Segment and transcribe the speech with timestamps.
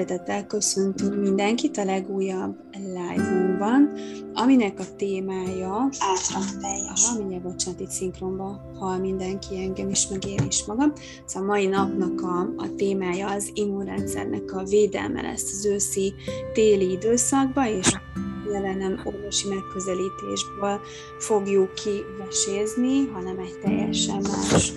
[0.00, 3.90] Szeretettel köszöntünk mindenkit a legújabb live-unkban,
[4.32, 5.88] aminek a témája...
[5.98, 7.04] Átrak teljes.
[7.08, 10.92] Aha, mindjárt bocsánat, itt szinkronba hal mindenki engem is, meg én is magam.
[11.24, 16.14] Szóval a mai napnak a, a témája az immunrendszernek a védelme lesz az őszi
[16.52, 17.92] téli időszakban, és
[18.52, 20.80] jelenem orvosi megközelítésből
[21.18, 24.72] fogjuk kivesézni, hanem egy teljesen más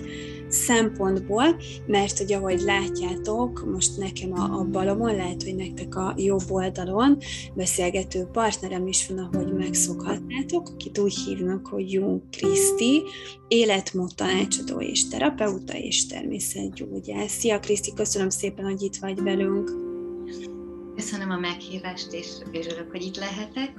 [0.48, 1.56] szempontból,
[1.86, 7.18] mert hogy ahogy látjátok, most nekem a, a balomon, lehet, hogy nektek a jobb oldalon
[7.54, 13.02] beszélgető partnerem is van, ahogy megszokhatnátok, akit úgy hívnak, hogy Jung Kriszti,
[13.48, 17.32] életmód tanácsadó és terapeuta és természetgyógyász.
[17.32, 19.70] Szia Kriszti, köszönöm szépen, hogy itt vagy velünk.
[20.96, 23.72] Köszönöm a meghívást, és örülök, hogy itt lehetek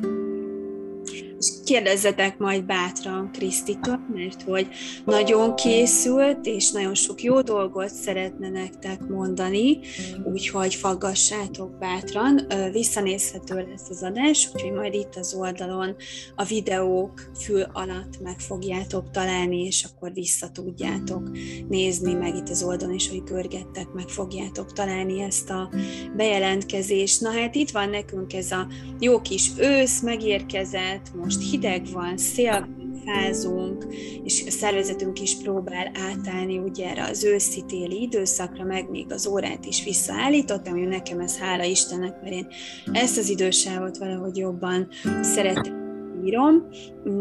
[1.39, 4.67] és kérdezzetek majd bátran Krisztitől, mert hogy
[5.05, 9.79] nagyon készült, és nagyon sok jó dolgot szeretne nektek mondani,
[10.23, 12.47] úgyhogy faggassátok bátran.
[12.71, 15.95] Visszanézhető lesz az adás, úgyhogy majd itt az oldalon
[16.35, 21.29] a videók fül alatt meg fogjátok találni, és akkor vissza tudjátok
[21.67, 25.69] nézni, meg itt az oldalon is, hogy görgettek, meg fogjátok találni ezt a
[26.15, 27.21] bejelentkezést.
[27.21, 28.67] Na hát itt van nekünk ez a
[28.99, 32.67] jó kis ősz, megérkezett, most hideg van, szél
[33.05, 33.85] fázunk,
[34.23, 39.65] és a szervezetünk is próbál átállni ugye erre az őszi-téli időszakra, meg még az órát
[39.65, 42.47] is visszaállítottam, hogy nekem ez hála Istennek, mert én
[42.91, 44.87] ezt az idősávot valahogy jobban
[45.21, 45.88] szeretem
[46.25, 46.67] írom,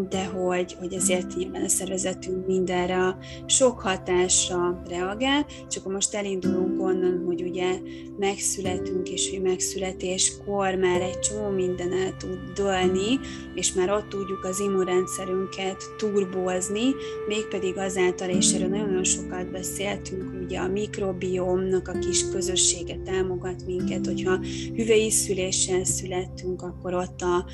[0.09, 6.15] de hogy, hogy azért nyilván a szervezetünk mindenre a sok hatásra reagál, csak akkor most
[6.15, 7.79] elindulunk onnan, hogy ugye
[8.19, 13.19] megszületünk, és hogy megszületéskor már egy csomó minden el tud dőlni,
[13.55, 16.95] és már ott tudjuk az immunrendszerünket turbózni,
[17.29, 24.07] mégpedig azáltal, és erről nagyon-nagyon sokat beszéltünk, ugye a mikrobiomnak a kis közössége támogat minket,
[24.07, 24.41] hogyha
[24.75, 27.47] hüvei szüléssel születtünk, akkor ott a,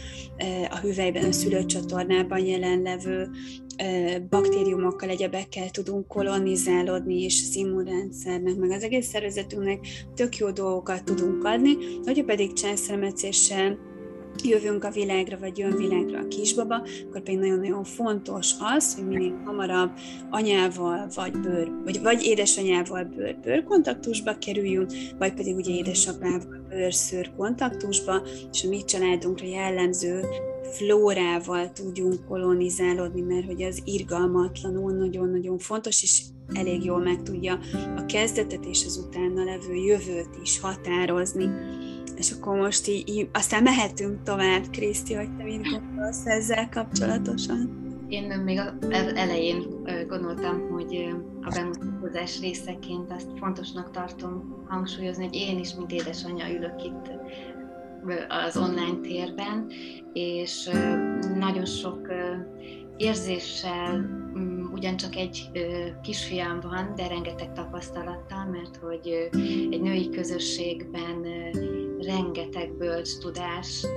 [0.71, 3.31] a hüvelyben, a szülőcsatornában jelenlevő
[4.31, 9.79] baktériumokkal, egyebekkel tudunk kolonizálódni, és az immunrendszernek, meg az egész szervezetünknek
[10.15, 13.79] tök jó dolgokat tudunk adni, hogyha pedig császremetszéssel
[14.45, 16.75] jövünk a világra, vagy jön világra a kisbaba,
[17.09, 19.91] akkor pedig nagyon-nagyon fontos az, hogy minél hamarabb
[20.31, 28.23] anyával, vagy bőr, vagy, vagy édesanyával bőr-bőr kontaktusba kerüljünk, vagy pedig ugye édesapával bőr-szőr kontaktusba,
[28.53, 30.25] és a mi családunkra jellemző
[30.73, 37.59] flórával tudjunk kolonizálódni, mert hogy az irgalmatlanul nagyon-nagyon fontos, és elég jól meg tudja
[37.97, 41.49] a kezdetet és az utána levő jövőt is határozni.
[42.17, 47.83] És akkor most így, így aztán mehetünk tovább, Kriszti, hogy te mit gondolsz ezzel kapcsolatosan?
[48.09, 48.61] Én még
[49.15, 56.57] elején gondoltam, hogy a bemutatkozás részeként azt fontosnak tartom hangsúlyozni, hogy én is, mint édesanyja
[56.57, 57.11] ülök itt
[58.29, 59.67] az online térben,
[60.13, 60.71] és
[61.39, 62.09] nagyon sok
[62.97, 63.97] érzéssel,
[64.39, 65.51] mm, ugyancsak egy
[66.03, 69.29] kisfiam van, de rengeteg tapasztalattal, mert hogy
[69.71, 71.27] egy női közösségben
[72.01, 73.89] rengeteg bölcs tudást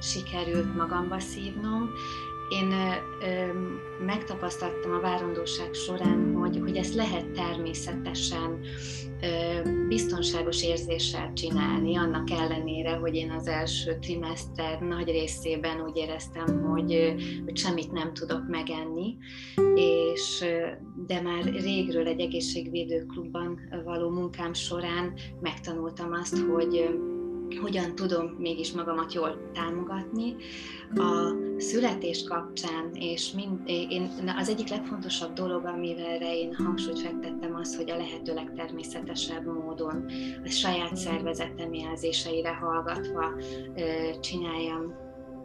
[0.00, 1.90] sikerült magamba szívnom,
[2.48, 2.92] én ö,
[3.26, 3.52] ö,
[4.04, 8.60] megtapasztaltam a várandóság során, hogy, hogy ezt lehet természetesen
[9.22, 16.62] ö, biztonságos érzéssel csinálni, annak ellenére, hogy én az első trimester nagy részében úgy éreztem,
[16.62, 17.14] hogy,
[17.44, 19.16] hogy semmit nem tudok megenni,
[19.74, 20.44] és
[21.06, 26.88] de már régről egy egészségvédő klubban való munkám során megtanultam azt, hogy
[27.60, 30.36] hogyan tudom mégis magamat jól támogatni.
[30.94, 37.76] A születés kapcsán, és mind, én, az egyik legfontosabb dolog, amivel én hangsúlyt fektettem az,
[37.76, 40.04] hogy a lehető legtermészetesebb módon
[40.44, 43.32] a saját szervezetem jelzéseire hallgatva
[44.20, 44.94] csináljam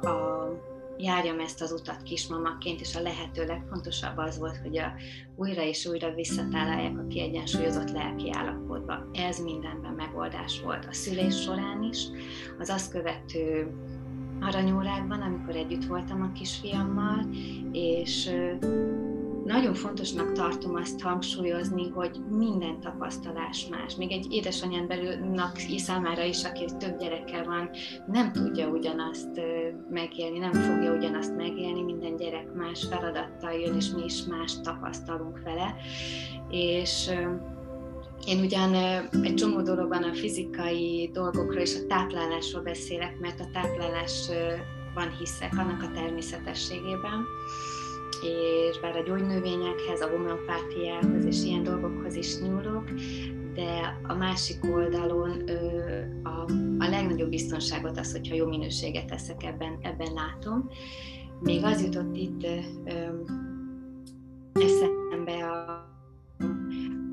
[0.02, 0.70] a
[1.02, 4.94] járjam ezt az utat kismamaként, és a lehető legfontosabb az volt, hogy a,
[5.36, 9.10] újra és újra visszatalálják a kiegyensúlyozott lelki állapotba.
[9.14, 12.08] Ez mindenben megoldás volt a szülés során is,
[12.60, 13.72] az azt követő
[14.42, 17.30] aranyórákban, amikor együtt voltam a kisfiammal,
[17.72, 18.32] és
[19.52, 23.96] nagyon fontosnak tartom azt hangsúlyozni, hogy minden tapasztalás más.
[23.96, 27.70] Még egy édesanyán belülnek számára is, aki több gyerekkel van,
[28.08, 29.42] nem tudja ugyanazt
[29.90, 35.42] megélni, nem fogja ugyanazt megélni, minden gyerek más feladattal jön, és mi is más tapasztalunk
[35.44, 35.76] vele.
[36.50, 37.10] És
[38.26, 38.74] én ugyan
[39.24, 45.84] egy csomó dologban a fizikai dolgokról és a táplálásról beszélek, mert a táplálásban hiszek, annak
[45.84, 47.26] a természetességében
[48.24, 52.90] és bár a gyógynövényekhez, a homeopátiához és ilyen dolgokhoz is nyúlok,
[53.54, 55.50] de a másik oldalon
[56.24, 56.46] a,
[56.80, 60.70] a legnagyobb biztonságot az, hogyha jó minőséget teszek ebben, ebben látom.
[61.40, 62.46] Még az jutott itt
[64.54, 65.90] eszembe, a,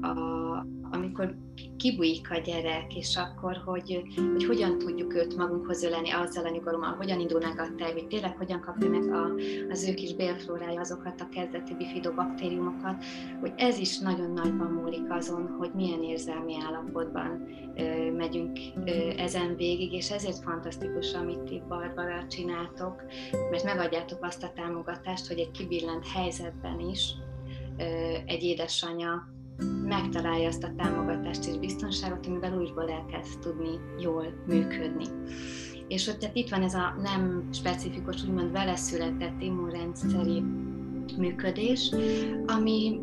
[0.07, 1.37] a, amikor
[1.77, 4.03] kibújik a gyerek, és akkor, hogy,
[4.33, 8.37] hogy hogyan tudjuk őt magunkhoz öleni azzal a nyugalommal, hogyan indulnak a terv, hogy tényleg
[8.37, 9.33] hogyan kapja meg a,
[9.71, 13.05] az ő kis bélflórája azokat a kezdeti bifidobakteriumokat,
[13.41, 19.57] hogy ez is nagyon nagyban múlik azon, hogy milyen érzelmi állapotban ö, megyünk ö, ezen
[19.57, 23.03] végig, és ezért fantasztikus, amit ti Barbara csináltok,
[23.51, 27.15] mert megadjátok azt a támogatást, hogy egy kibillent helyzetben is
[27.79, 27.83] ö,
[28.27, 29.37] egy édesanyja
[29.85, 35.05] megtalálja azt a támogatást és biztonságot, amivel újból elkezd tudni jól működni.
[35.89, 40.43] És hogy tehát itt van ez a nem specifikus, úgymond vele született immunrendszeri
[41.17, 41.95] működés,
[42.47, 43.01] ami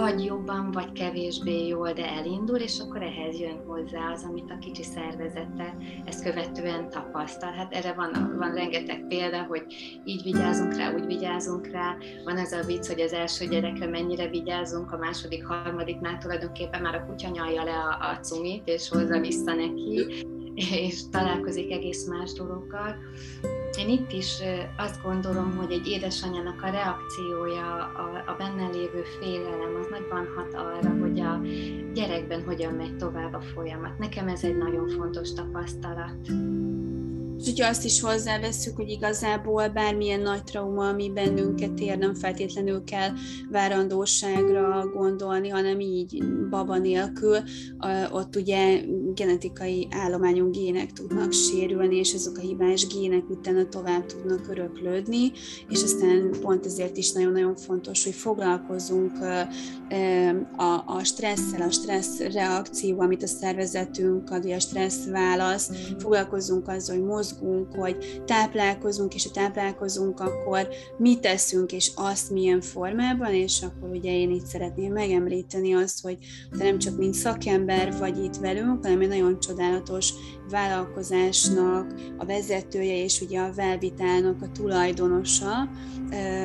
[0.00, 4.58] vagy jobban, vagy kevésbé jól, de elindul, és akkor ehhez jön hozzá az, amit a
[4.58, 7.52] kicsi szervezete ezt követően tapasztal.
[7.52, 9.64] Hát erre van, van rengeteg példa, hogy
[10.04, 11.96] így vigyázunk rá, úgy vigyázunk rá.
[12.24, 16.94] Van ez a vicc, hogy az első gyerekre mennyire vigyázunk, a második, harmadiknál tulajdonképpen már
[16.94, 20.06] a kutya nyalja le a, a cumit, és hozza vissza neki,
[20.58, 22.96] és találkozik egész más dolgokkal.
[23.78, 24.38] Én itt is
[24.76, 30.54] azt gondolom, hogy egy édesanyának a reakciója, a, a benne lévő félelem, az nagyban hat
[30.54, 31.40] arra, hogy a
[31.94, 33.98] gyerekben hogyan megy tovább a folyamat.
[33.98, 36.28] Nekem ez egy nagyon fontos tapasztalat.
[37.38, 42.84] És hogyha azt is hozzáveszünk, hogy igazából bármilyen nagy trauma, ami bennünket ér, nem feltétlenül
[42.84, 43.10] kell
[43.50, 47.36] várandóságra gondolni, hanem így baba nélkül,
[48.12, 48.80] ott ugye
[49.14, 55.32] genetikai állományú gének tudnak sérülni, és azok a hibás gének utána tovább tudnak öröklődni,
[55.68, 59.12] és aztán pont ezért is nagyon-nagyon fontos, hogy foglalkozunk
[60.56, 66.96] a, a stresszel, a stressz reakció, amit a szervezetünk ad, a stressz válasz, foglalkozunk azzal,
[66.96, 67.26] hogy mozgunk,
[67.76, 74.12] hogy táplálkozunk, és ha táplálkozunk, akkor mit teszünk, és azt milyen formában, és akkor ugye
[74.12, 76.18] én itt szeretném megemlíteni azt, hogy
[76.58, 80.12] te nem csak mint szakember vagy itt velünk, hanem egy nagyon csodálatos
[80.50, 85.70] vállalkozásnak a vezetője, és ugye a Velvitálnak a tulajdonosa,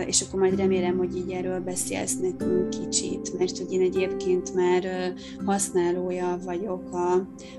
[0.06, 5.14] és akkor majd remélem, hogy így erről beszélsz nekünk kicsit, mert hogy én egyébként már
[5.46, 7.14] használója vagyok a,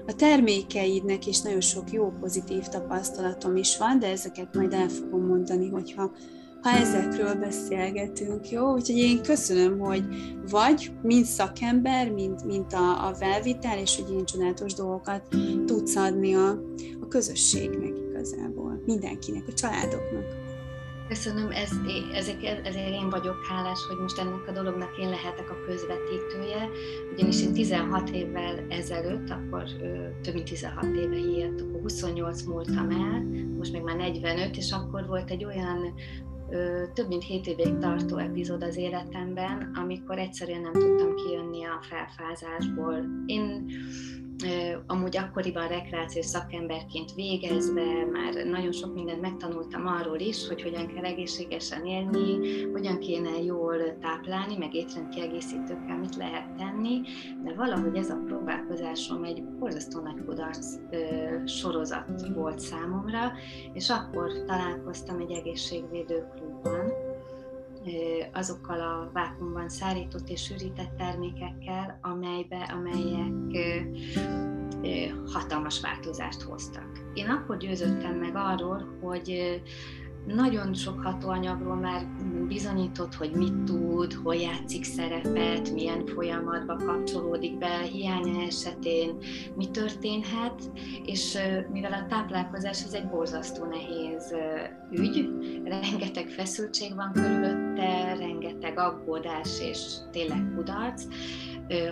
[0.06, 5.26] a termékeidnek, és nagyon sok jó pozitív tapasztalatom is van, de ezeket majd el fogom
[5.26, 6.12] mondani, hogyha
[6.64, 8.72] ha ezekről beszélgetünk, jó?
[8.72, 10.04] Úgyhogy én köszönöm, hogy
[10.50, 15.22] vagy, mint szakember, mint, mint a, a velvitel, és hogy ilyen csodálatos dolgokat
[15.66, 16.48] tudsz adni a,
[17.00, 20.24] a közösségnek igazából, mindenkinek, a családoknak.
[21.08, 21.70] Köszönöm, ez,
[22.14, 26.68] ezek, ezért én vagyok hálás, hogy most ennek a dolognak én lehetek a közvetítője,
[27.12, 29.64] ugyanis én 16 évvel ezelőtt, akkor
[30.22, 33.22] több mint 16 éve hírt, akkor 28 múltam el,
[33.58, 35.94] most még már 45, és akkor volt egy olyan
[36.94, 43.04] több mint 7 évig tartó epizód az életemben, amikor egyszerűen nem tudtam kijönni a felfázásból.
[43.26, 43.66] Én
[44.86, 51.04] amúgy akkoriban rekreációs szakemberként végezve már nagyon sok mindent megtanultam arról is, hogy hogyan kell
[51.04, 57.00] egészségesen élni, hogyan kéne jól táplálni, meg étrendkiegészítőkkel mit lehet tenni,
[57.44, 60.76] de valahogy ez a próbálkozásom egy borzasztó nagy kudarc
[61.44, 63.32] sorozat volt számomra,
[63.72, 67.03] és akkor találkoztam egy egészségvédő klubban,
[68.32, 73.92] azokkal a vákumban szárított és sűrített termékekkel, amelybe, amelyek
[75.32, 77.04] hatalmas változást hoztak.
[77.14, 79.60] Én akkor győzöttem meg arról, hogy
[80.26, 82.06] nagyon sok hatóanyagról már
[82.48, 89.16] bizonyított, hogy mit tud, hol játszik szerepet, milyen folyamatba kapcsolódik be, hiánya esetén
[89.56, 90.70] mi történhet,
[91.04, 91.38] és
[91.72, 94.34] mivel a táplálkozás az egy borzasztó nehéz
[94.90, 95.28] ügy,
[95.64, 99.78] rengeteg feszültség van körülötte, rengeteg aggódás és
[100.10, 101.04] tényleg kudarc,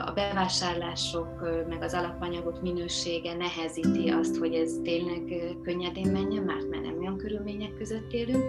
[0.06, 5.22] a bevásárlások, meg az alapanyagok minősége nehezíti azt, hogy ez tényleg
[5.62, 8.44] könnyedén menjen, mert már nem olyan körülmények között élünk,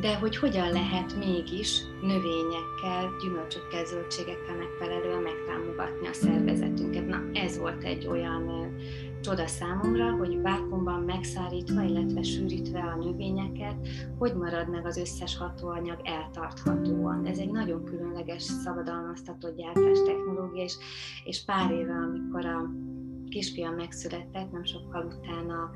[0.00, 7.06] de hogy hogyan lehet mégis növényekkel, gyümölcsökkel, zöldségekkel megfelelően megtámogatni a szervezetünket.
[7.06, 8.72] Na, ez volt egy olyan
[9.22, 13.88] csoda számomra, hogy vákumban megszárítva, illetve sűrítve a növényeket,
[14.18, 17.26] hogy marad meg az összes hatóanyag eltarthatóan.
[17.26, 20.76] Ez egy nagyon különleges szabadalmaztatott gyártás technológia, és,
[21.24, 22.70] és pár éve, amikor a
[23.28, 25.70] kisfiam megszületett, nem sokkal utána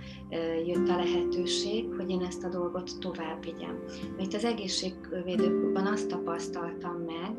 [0.67, 3.79] jött a lehetőség, hogy én ezt a dolgot tovább vigyem.
[4.17, 7.35] Mert az egészségvédőkben azt tapasztaltam meg,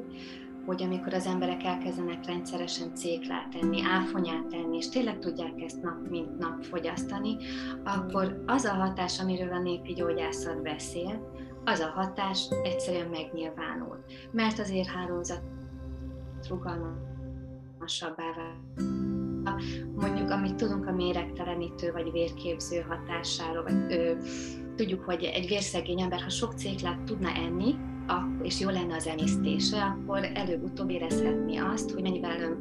[0.67, 6.09] hogy amikor az emberek elkezdenek rendszeresen céklát tenni, áfonyát tenni, és tényleg tudják ezt nap
[6.09, 7.37] mint nap fogyasztani,
[7.83, 11.31] akkor az a hatás, amiről a népi gyógyászat beszél,
[11.65, 14.03] az a hatás egyszerűen megnyilvánul.
[14.31, 15.41] Mert az érhálózat
[16.49, 18.67] rugalmasabbá vált
[19.95, 24.13] mondjuk, amit tudunk a méregtelenítő vagy vérképző hatásáról, vagy ö,
[24.75, 27.75] tudjuk, hogy egy vérszegény ember, ha sok céklát tudna enni,
[28.41, 32.57] és jó lenne az emésztése, akkor előbb-utóbb érezhetni azt, hogy mennyivel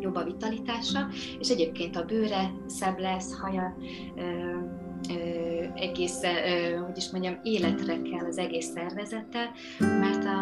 [0.00, 3.76] jobb a vitalitása, és egyébként a bőre szebb lesz, haja
[4.16, 4.22] ö,
[5.08, 5.14] ö,
[5.74, 10.40] egész, ö, hogy is mondjam, életre kell az egész szervezete, mert a,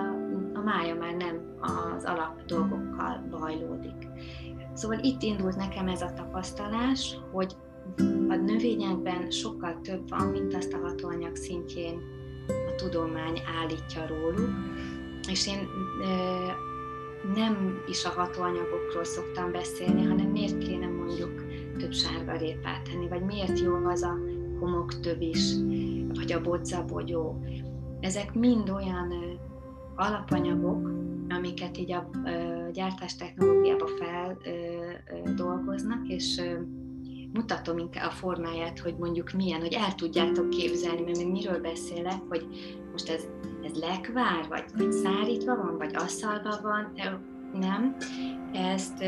[0.59, 4.09] a mája már nem az alap dolgokkal bajlódik.
[4.75, 7.57] Szóval itt indult nekem ez a tapasztalás, hogy
[8.29, 12.01] a növényekben sokkal több van, mint azt a hatóanyag szintjén
[12.77, 14.51] tudomány állítja róluk,
[15.29, 15.69] és én
[17.35, 21.45] nem is a hatóanyagokról szoktam beszélni, hanem miért kéne mondjuk
[21.79, 24.19] több sárgarépát tenni, vagy miért jó az a
[25.01, 25.55] több is,
[26.15, 27.45] vagy a bodzabogyó.
[28.01, 29.13] Ezek mind olyan
[29.95, 30.91] alapanyagok,
[31.29, 32.11] amiket így a
[32.73, 36.43] gyártás technológiába feldolgoznak, és
[37.35, 42.21] mutatom inkább a formáját, hogy mondjuk milyen, hogy el tudjátok képzelni, mert még miről beszélek,
[42.29, 42.47] hogy
[42.91, 43.29] most ez,
[43.65, 46.93] ez lekvár, vagy, vagy szárítva van, vagy asszalva van,
[47.53, 47.97] nem.
[48.53, 49.05] Ezt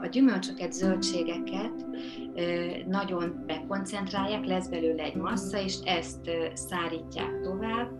[0.00, 1.86] a gyümölcsöket, zöldségeket
[2.86, 7.90] nagyon bekoncentrálják, lesz belőle egy massza, és ezt szárítják tovább,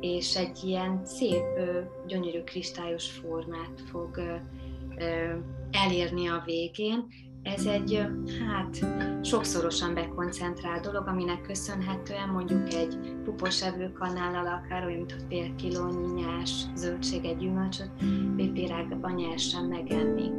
[0.00, 1.44] és egy ilyen szép,
[2.06, 4.40] gyönyörű kristályos formát fog
[5.70, 7.06] elérni a végén,
[7.44, 8.06] ez egy
[8.48, 8.86] hát
[9.24, 16.64] sokszorosan bekoncentrált dolog, aminek köszönhetően mondjuk egy pupos evőkanállal akár olyan, mint fél kilónyi nyás
[16.74, 17.90] zöldség, gyümölcsöt
[18.36, 20.30] pépérágban nyersen megenni.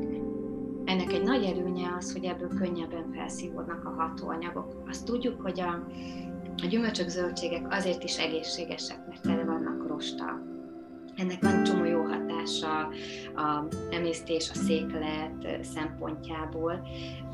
[0.86, 4.84] Ennek egy nagy előnye az, hogy ebből könnyebben felszívódnak a hatóanyagok.
[4.88, 5.88] Azt tudjuk, hogy a,
[6.64, 10.55] a gyümölcsök, zöldségek azért is egészségesek, mert tele vannak rosttal
[11.16, 12.88] ennek van csomó jó hatása
[13.36, 16.88] a emésztés, a széklet szempontjából,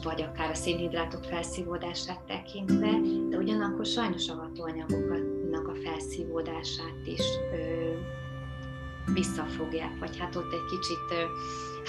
[0.03, 2.91] vagy akár a szénhidrátok felszívódását tekintve,
[3.29, 7.89] de ugyanakkor sajnos a hatóanyagoknak a felszívódását is ö,
[9.13, 11.23] visszafogják, vagy hát ott egy kicsit ö,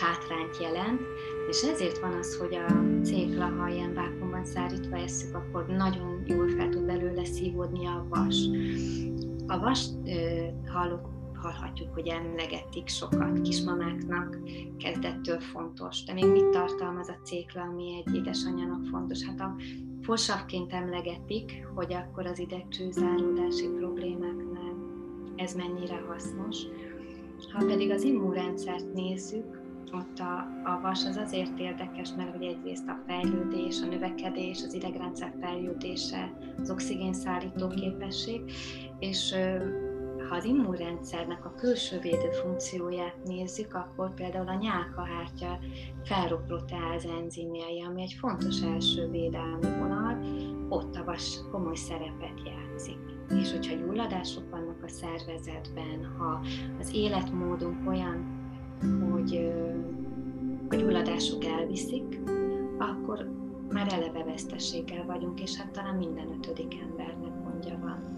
[0.01, 1.01] hátrányt jelent,
[1.49, 6.49] és ezért van az, hogy a cékla, ha ilyen vákumban szárítva eszük, akkor nagyon jól
[6.49, 8.37] fel tud belőle szívódni a vas.
[9.47, 10.47] A vas, ö,
[11.43, 14.39] hallhatjuk, hogy emlegetik sokat kismamáknak,
[14.79, 16.05] kezdettől fontos.
[16.05, 19.25] De még mit tartalmaz a cékla, ami egy édesanyjának fontos?
[19.25, 19.57] Hát a
[20.03, 24.77] fosavként emlegetik, hogy akkor az idegcsőzáródási problémáknál
[25.37, 26.57] ez mennyire hasznos.
[27.53, 29.61] Ha pedig az immunrendszert nézzük,
[29.93, 34.75] ott a, a vas az azért érdekes, mert hogy egyrészt a fejlődés, a növekedés, az
[34.75, 38.41] idegrendszer fejlődése, az oxigénszállító képesség,
[38.99, 39.35] és
[40.33, 45.59] ha az immunrendszernek a külső védő funkcióját nézzük, akkor például a nyálkahártya
[46.05, 50.19] ferroproteáz enzimjei, ami egy fontos első védelmi vonal,
[50.69, 52.99] ott a vas komoly szerepet játszik.
[53.41, 56.41] És hogyha gyulladások vannak a szervezetben, ha
[56.81, 58.41] az életmódunk olyan,
[59.11, 59.53] hogy
[60.69, 62.21] a gyulladások elviszik,
[62.79, 63.31] akkor
[63.71, 68.12] már eleve vesztességgel vagyunk, és hát talán minden ötödik embernek mondja van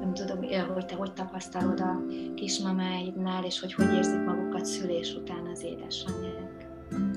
[0.00, 0.36] nem tudom,
[0.74, 2.02] hogy te hogy tapasztalod a
[2.34, 6.68] kismamáidnál, és hogy hogy érzik magukat szülés után az édesanyják.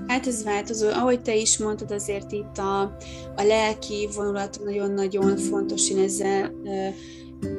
[0.08, 0.90] Hát ez változó.
[0.90, 2.82] Ahogy te is mondtad, azért itt a,
[3.36, 5.90] a lelki vonulat nagyon-nagyon fontos.
[5.90, 6.52] Én ezzel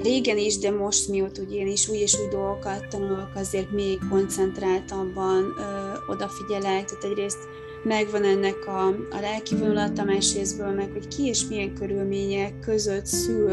[0.03, 3.99] régen is, de most mióta ugye én is új és új dolgokat tanulok, azért még
[4.11, 6.85] koncentráltabban ö, odafigyelek.
[6.85, 7.39] Tehát egyrészt
[7.85, 13.53] megvan ennek a, a lelki vonulata, másrésztből meg, hogy ki és milyen körülmények között szül,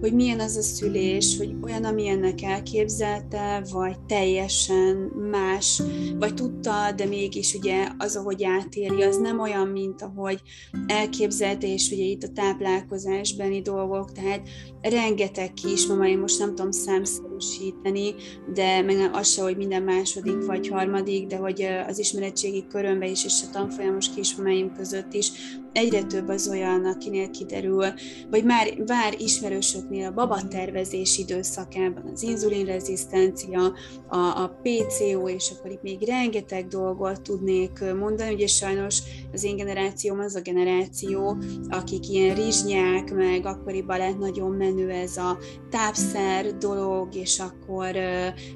[0.00, 4.96] hogy milyen az a szülés, hogy olyan, ami ennek elképzelte, vagy teljesen
[5.30, 5.82] más,
[6.18, 10.40] vagy tudta, de mégis ugye az, ahogy átéri, az nem olyan, mint ahogy
[10.86, 14.48] elképzelte, és ugye itt a táplálkozásbeni dolgok, tehát
[14.80, 16.70] rengeteg kismama, én most nem tudom
[17.40, 18.14] számszerűsíteni,
[18.54, 23.24] de meg az se, hogy minden második vagy harmadik, de hogy az ismeretségi körömbe is,
[23.24, 25.32] és a tanfolyamos kismamáim között is
[25.76, 27.84] egyre több az olyan, akinél kiderül,
[28.30, 33.72] vagy már vár ismerősöknél a babatervezés időszakában az inzulinrezisztencia,
[34.08, 39.02] a, a PCO, és akkor itt még rengeteg dolgot tudnék mondani, ugye sajnos
[39.32, 41.36] az én generációm az a generáció,
[41.68, 45.38] akik ilyen rizsnyák, meg akkoriban lett nagyon menő ez a
[45.70, 47.96] tápszer dolog, és akkor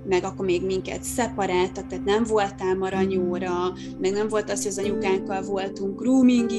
[0.05, 4.79] meg akkor még minket szeparáltak, tehát nem voltál maranyóra, meg nem volt az, hogy az
[4.79, 6.51] anyukánkkal voltunk grooming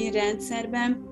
[0.52, 1.10] rendszerben,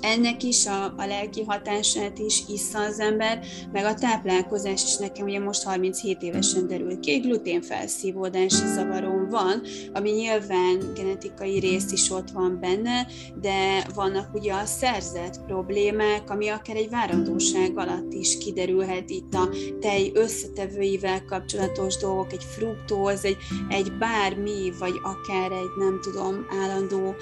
[0.00, 4.96] ennek is a, a lelki hatását is issza az ember, meg a táplálkozás is.
[4.96, 12.10] Nekem ugye most 37 évesen derült ki, gluténfelszívódási zavarom van, ami nyilván genetikai rész is
[12.10, 13.06] ott van benne,
[13.40, 19.48] de vannak ugye a szerzett problémák, ami akár egy várandóság alatt is kiderülhet itt a
[19.80, 23.36] tej összetevőivel kapcsolatos dolgok, egy fruktóz, egy,
[23.68, 27.14] egy bármi, vagy akár egy nem tudom, állandó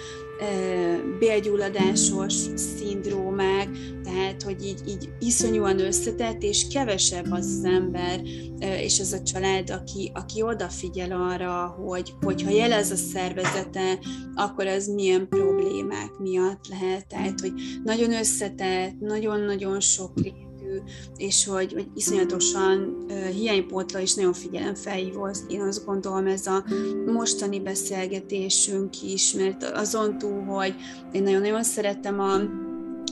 [1.18, 3.68] bélgyulladásos szindrómák,
[4.04, 8.20] tehát hogy így, így iszonyúan összetett, és kevesebb az az ember,
[8.58, 13.98] és az a család, aki, aki odafigyel arra, hogy hogyha jelez a szervezete,
[14.34, 17.06] akkor az milyen problémák miatt lehet.
[17.06, 17.52] Tehát, hogy
[17.84, 20.12] nagyon összetett, nagyon-nagyon sok
[21.16, 26.64] és hogy, hogy iszonyatosan hiánypótla is nagyon figyelemfelhívó, én azt gondolom ez a
[27.06, 30.74] mostani beszélgetésünk is, mert azon túl, hogy
[31.12, 32.64] én nagyon-nagyon szerettem a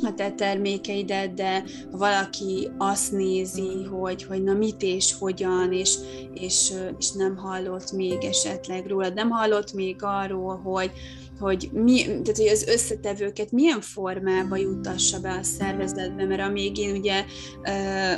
[0.03, 5.95] a te termékeidet, de ha valaki azt nézi, hogy, hogy na mit és hogyan, és,
[6.35, 10.91] és, és nem hallott még esetleg róla, nem hallott még arról, hogy,
[11.39, 16.97] hogy, mi, tehát, hogy az összetevőket milyen formába jutassa be a szervezetbe, mert amíg én
[16.97, 17.25] ugye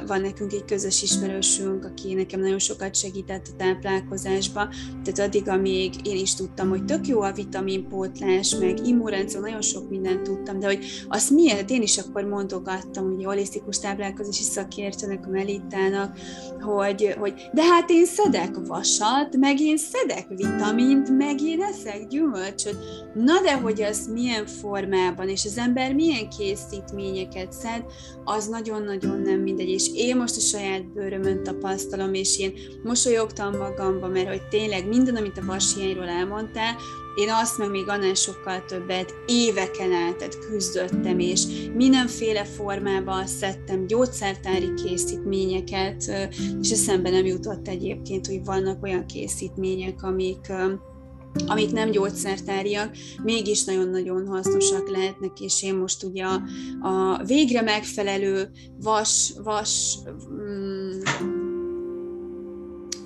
[0.07, 4.69] van nekünk egy közös ismerősünk, aki nekem nagyon sokat segített a táplálkozásba,
[5.05, 9.91] tehát addig, amíg én is tudtam, hogy tök jó a vitaminpótlás, meg immunrendszer, nagyon sok
[9.91, 15.29] mindent tudtam, de hogy azt miért én is akkor mondogattam, ugye holisztikus táplálkozási szakértőnek, a
[15.31, 16.19] Melitának,
[16.61, 22.77] hogy, hogy de hát én szedek vasat, meg én szedek vitamint, meg én eszek gyümölcsöt,
[23.25, 27.85] Na de hogy az milyen formában, és az ember milyen készítményeket szed,
[28.25, 29.69] az nagyon-nagyon nem mindegy.
[29.69, 35.17] És én most a saját bőrömön tapasztalom, és én mosolyogtam magamba, mert hogy tényleg minden,
[35.17, 36.77] amit a vashiányról elmondtál,
[37.17, 41.43] én azt meg még annál sokkal többet éveken át tehát küzdöttem, és
[41.75, 46.05] mindenféle formában szedtem gyógyszertári készítményeket,
[46.61, 50.53] és eszembe nem jutott egyébként, hogy vannak olyan készítmények, amik
[51.47, 56.43] amik nem gyógyszertáriak, mégis nagyon-nagyon hasznosak lehetnek, és én most ugye a,
[56.89, 58.51] a végre megfelelő
[58.83, 59.99] vas, vas
[60.33, 60.91] mm,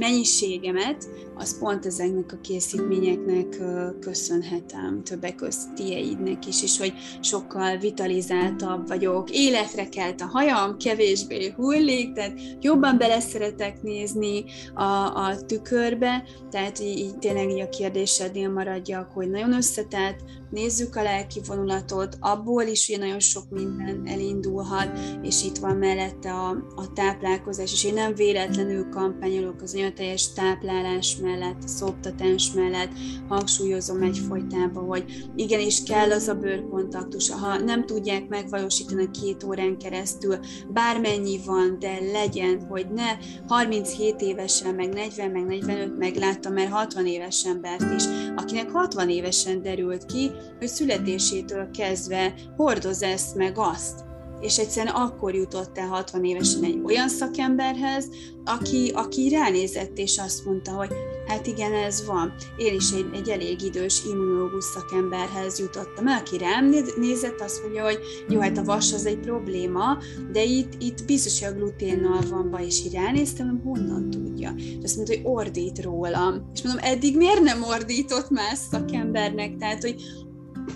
[0.01, 3.57] mennyiségemet, az pont ezeknek a készítményeknek
[4.01, 11.53] köszönhetem, többek közt tieidnek is, és hogy sokkal vitalizáltabb vagyok, életre kelt a hajam, kevésbé
[11.57, 14.83] hullik, tehát jobban beleszeretek nézni a,
[15.27, 21.03] a tükörbe, tehát így, így tényleg így a kérdésednél maradjak, hogy nagyon összetett, nézzük a
[21.03, 26.93] lelki vonulatot, abból is ugye nagyon sok minden elindulhat, és itt van mellette a, a
[26.93, 32.91] táplálkozás, és én nem véletlenül kampányolok az anyateljes táplálás mellett, szoptatás mellett,
[33.29, 35.05] hangsúlyozom egyfolytában, hogy
[35.37, 41.99] igenis kell az a bőrkontaktus, ha nem tudják megvalósítani két órán keresztül, bármennyi van, de
[42.13, 47.95] legyen, hogy ne 37 évesen, meg 40, meg 45, meg láttam már 60 éves embert
[47.97, 48.05] is,
[48.37, 54.09] akinek 60 évesen derült ki, hogy születésétől kezdve hordoz ezt meg azt.
[54.41, 58.09] És egyszerűen akkor jutott el 60 évesen egy olyan szakemberhez,
[58.45, 60.91] aki, aki ránézett és azt mondta, hogy
[61.27, 62.33] hát igen, ez van.
[62.57, 67.85] Én is egy, egy elég idős immunológus szakemberhez jutottam el, aki rám nézett, azt mondja,
[67.85, 67.99] hogy
[68.29, 69.99] jó, hát a vas az egy probléma,
[70.33, 74.55] de itt, itt biztos, hogy a gluténnal van baj, és így ránéztem, hogy honnan tudja.
[74.57, 76.51] És azt mondta, hogy ordít rólam.
[76.55, 79.57] És mondom, eddig miért nem ordított más szakembernek?
[79.57, 80.03] Tehát, hogy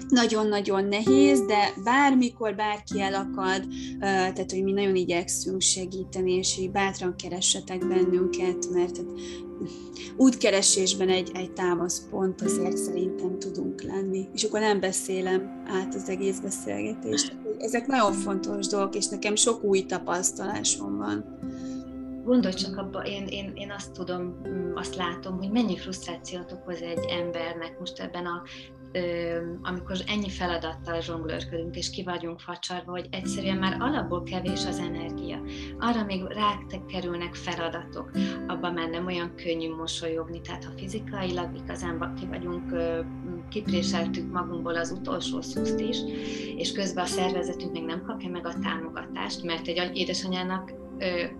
[0.08, 3.64] nagyon-nagyon nehéz, de bármikor bárki elakad,
[3.98, 9.06] tehát hogy mi nagyon igyekszünk segíteni, és hogy bátran keressetek bennünket, mert hát
[10.16, 14.28] útkeresésben egy, egy támaszpont azért szerintem tudunk lenni.
[14.34, 17.36] És akkor nem beszélem át az egész beszélgetést.
[17.58, 21.38] Ezek nagyon fontos dolgok, és nekem sok új tapasztalásom van.
[22.24, 26.80] Gondolj csak abba, én, én, én azt tudom, mm, azt látom, hogy mennyi frusztrációt okoz
[26.80, 28.42] egy embernek most ebben a
[29.62, 32.04] amikor ennyi feladattal zsonglőrködünk, és ki
[32.36, 35.40] facsarva, hogy egyszerűen már alapból kevés az energia.
[35.78, 36.22] Arra még
[36.86, 38.10] kerülnek feladatok,
[38.46, 42.74] abban már nem olyan könnyű mosolyogni, tehát ha fizikailag igazán ki vagyunk,
[43.48, 45.98] kipréseltük magunkból az utolsó szuszt is,
[46.56, 50.72] és közben a szervezetünk még nem kapja meg a támogatást, mert egy édesanyának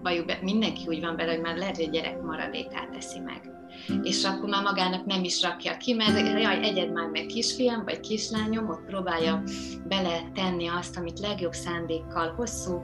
[0.02, 3.53] valljuk be, mindenki úgy van vele, hogy már lehet, hogy gyerek maradékát teszi meg
[4.02, 8.00] és akkor már magának nem is rakja ki, mert jaj, egyed már meg kisfiam vagy
[8.00, 9.42] kislányom, ott próbálja
[9.88, 12.82] bele tenni azt, amit legjobb szándékkal, hosszú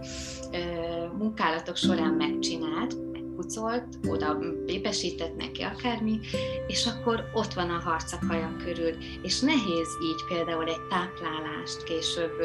[1.19, 6.19] munkálatok során megcsinált, megpucolt, oda pépesített neki akármi,
[6.67, 8.19] és akkor ott van a harc a
[8.65, 12.41] körül, és nehéz így például egy táplálást később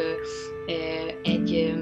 [1.23, 1.73] egy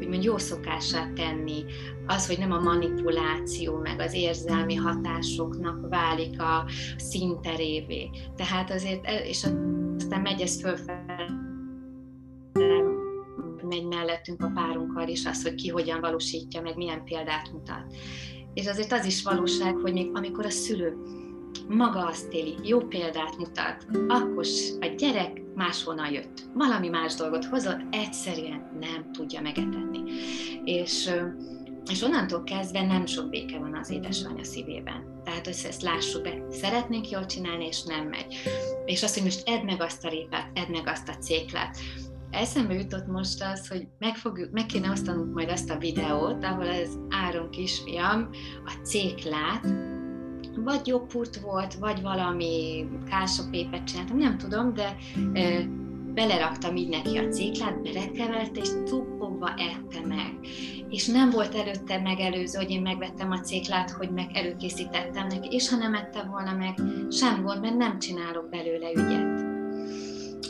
[0.00, 1.64] úgymond jó szokását tenni,
[2.06, 6.64] az, hogy nem a manipuláció, meg az érzelmi hatásoknak válik a
[6.96, 8.10] színterévé.
[8.36, 9.46] Tehát azért, és
[9.96, 11.24] aztán megy ez fölfelé,
[13.68, 17.94] megy mellettünk a párunkkal is az, hogy ki hogyan valósítja, meg milyen példát mutat.
[18.54, 20.96] És azért az is valóság, hogy még amikor a szülő
[21.68, 24.46] maga azt éli, jó példát mutat, akkor
[24.80, 26.42] a gyerek máshonnan jött.
[26.54, 30.02] Valami más dolgot hozott, egyszerűen nem tudja megetetni.
[30.64, 31.10] És
[31.90, 35.20] és onnantól kezdve nem sok béke van az édesanyja szívében.
[35.24, 38.34] Tehát hogy ezt lássuk be, szeretnénk jól csinálni, és nem megy.
[38.84, 41.78] És azt, hogy most edd meg azt a répát, edd meg azt a céklát.
[42.30, 46.68] Eszembe jutott most az, hogy meg, fogjuk, meg kéne osztanunk majd azt a videót, ahol
[46.68, 48.28] az Áron kisfiam
[48.64, 49.66] a céklát,
[50.56, 54.96] vagy joghurt volt, vagy valami kásopépet csináltam, nem tudom, de
[56.14, 60.38] beleraktam így neki a céklát, belekevelte, és tuppogva ette meg.
[60.88, 65.68] És nem volt előtte megelőző, hogy én megvettem a céklát, hogy meg előkészítettem neki, és
[65.68, 66.74] ha nem ette volna meg,
[67.10, 69.29] sem gond, mert nem csinálok belőle ügyet.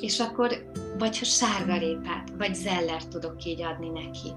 [0.01, 4.33] És akkor, vagy ha sárgarépát, vagy zellert tudok így adni neki.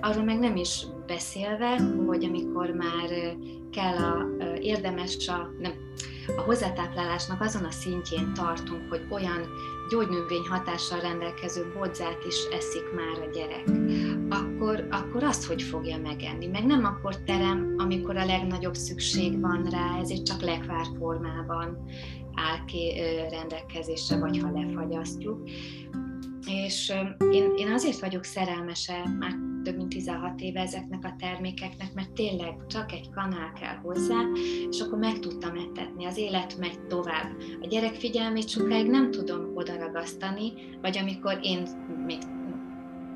[0.00, 3.36] Arról meg nem is beszélve, hogy amikor már
[3.72, 4.26] kell a,
[4.60, 5.72] érdemes a, nem,
[6.36, 9.46] a hozzátáplálásnak azon a szintjén tartunk, hogy olyan
[9.90, 13.64] gyógynövény hatással rendelkező bodzát is eszik már a gyerek,
[14.28, 16.46] akkor, akkor azt hogy fogja megenni?
[16.46, 21.78] Meg nem akkor terem, amikor a legnagyobb szükség van rá, ezért csak lekvár formában
[22.34, 25.48] áll ki rendelkezésre, vagy ha lefagyasztjuk.
[26.46, 26.92] És
[27.30, 32.66] én, én azért vagyok szerelmese már több mint 16 éve ezeknek a termékeknek, mert tényleg
[32.66, 34.20] csak egy kanál kell hozzá,
[34.70, 37.36] és akkor meg tudtam etetni, az élet megy tovább.
[37.60, 41.66] A gyerek figyelmét sokáig nem tudom odaragasztani, vagy amikor én
[42.06, 42.18] még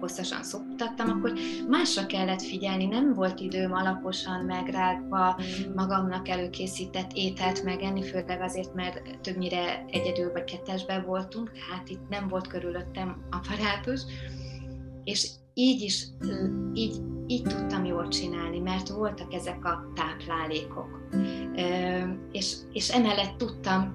[0.01, 1.33] hosszasan szoptattam, akkor
[1.69, 5.41] másra kellett figyelni, nem volt időm alaposan megrágva
[5.75, 12.29] magamnak előkészített ételt megenni, főleg azért, mert többnyire egyedül vagy kettesben voltunk, hát itt nem
[12.29, 14.01] volt körülöttem apparátus,
[15.05, 16.07] és így is,
[16.73, 21.09] így, így tudtam jól csinálni, mert voltak ezek a táplálékok.
[22.33, 23.95] És, és emellett tudtam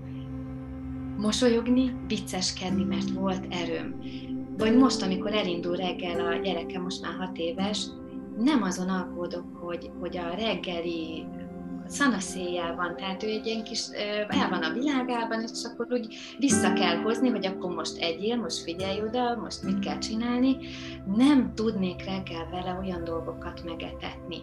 [1.17, 3.99] mosolyogni, vicceskedni, mert volt erőm.
[4.57, 7.85] Vagy most, amikor elindul reggel a gyerekem, most már hat éves,
[8.37, 11.25] nem azon aggódok, hogy, hogy a reggeli
[11.91, 13.87] szanaszéjjel van, tehát ő egy ilyen kis,
[14.27, 18.57] el van a világában, és akkor úgy vissza kell hozni, hogy akkor most egyél, most
[18.63, 20.57] figyelj oda, most mit kell csinálni.
[21.15, 24.37] Nem tudnék reggel vele olyan dolgokat megetetni.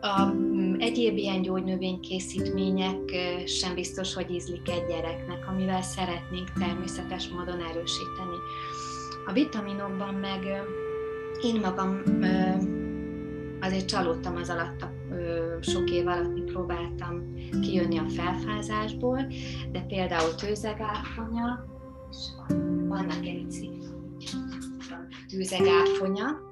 [0.00, 3.00] A mm, egyéb ilyen gyógynövénykészítmények
[3.46, 8.36] sem biztos, hogy ízlik egy gyereknek, amivel szeretnénk természetes módon erősíteni.
[9.28, 10.64] A vitaminokban meg
[11.42, 12.02] én magam
[13.60, 14.92] azért csalódtam az alatt a
[15.60, 19.26] sok év alatt próbáltam kijönni a felfázásból,
[19.72, 21.66] de például tőzegáfonya,
[22.10, 22.16] és
[22.88, 23.70] vannak egy
[25.28, 26.47] tűzegáfonya,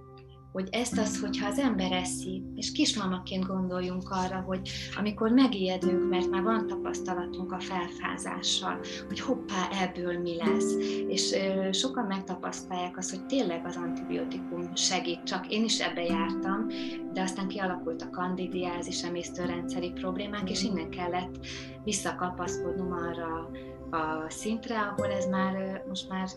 [0.57, 6.31] hogy ezt az, hogyha az ember eszi, és kismamaként gondoljunk arra, hogy amikor megijedünk, mert
[6.31, 10.75] már van tapasztalatunk a felfázással, hogy hoppá, ebből mi lesz,
[11.09, 16.67] és ö, sokan megtapasztalják azt, hogy tényleg az antibiotikum segít, csak én is ebbe jártam,
[17.13, 21.47] de aztán kialakult a kandidiázis, emésztőrendszeri problémák, és innen kellett
[21.85, 23.51] visszakapaszkodnom arra
[23.91, 26.29] a szintre, ahol ez már most már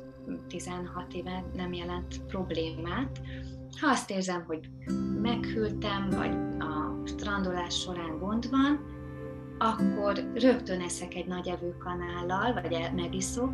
[0.48, 3.22] 16 éve nem jelent problémát,
[3.82, 4.70] ha azt érzem, hogy
[5.22, 8.98] meghűltem, vagy a strandolás során gond van,
[9.58, 13.54] akkor rögtön eszek egy nagy evőkanállal, vagy megiszok,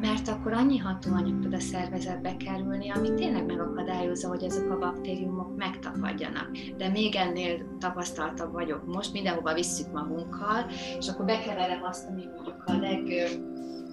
[0.00, 5.56] mert akkor annyi hatóanyag tud a szervezetbe kerülni, ami tényleg megakadályozza, hogy ezek a baktériumok
[5.56, 6.50] megtapadjanak.
[6.76, 10.66] De még ennél tapasztaltabb vagyok most, mindenhova visszük magunkkal,
[10.98, 13.02] és akkor bekeverem azt, ami mondjuk a leg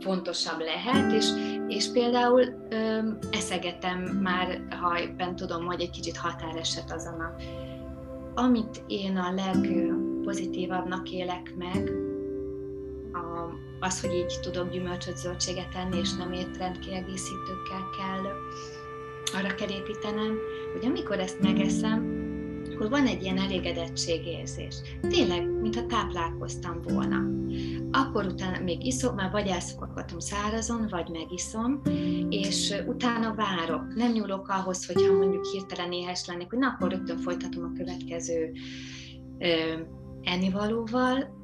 [0.01, 1.29] fontosabb lehet, és,
[1.67, 2.99] és például ö,
[3.31, 7.35] eszegetem már, ha éppen tudom, hogy egy kicsit határeset az a.
[8.35, 11.91] Amit én a legpozitívabbnak élek meg,
[13.13, 18.23] a, az, hogy így tudok gyümölcsöt, zöldséget enni, és nem étrendkiegészítőkkel kell
[19.33, 20.37] arra kell építenem,
[20.73, 22.29] hogy amikor ezt megeszem,
[22.81, 24.75] akkor van egy ilyen elégedettségérzés.
[25.01, 27.29] Tényleg, mintha táplálkoztam volna.
[27.91, 31.81] Akkor utána még iszom, már vagy elszokottam szárazon, vagy megiszom,
[32.29, 33.93] és utána várok.
[33.95, 38.51] Nem nyúlok ahhoz, hogyha mondjuk hirtelen éhes lennék, hogy na, akkor rögtön folytatom a következő
[39.39, 39.79] ö,
[40.21, 41.39] ennivalóval,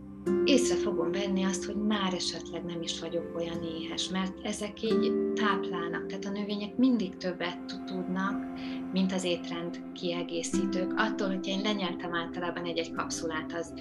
[0.45, 5.34] észre fogom venni azt, hogy már esetleg nem is vagyok olyan éhes, mert ezek így
[5.34, 8.43] táplálnak, tehát a növények mindig többet tudnak,
[8.97, 10.93] mint az étrend kiegészítők.
[10.95, 13.73] Attól, hogy én lenyeltem általában egy-egy kapszulát, az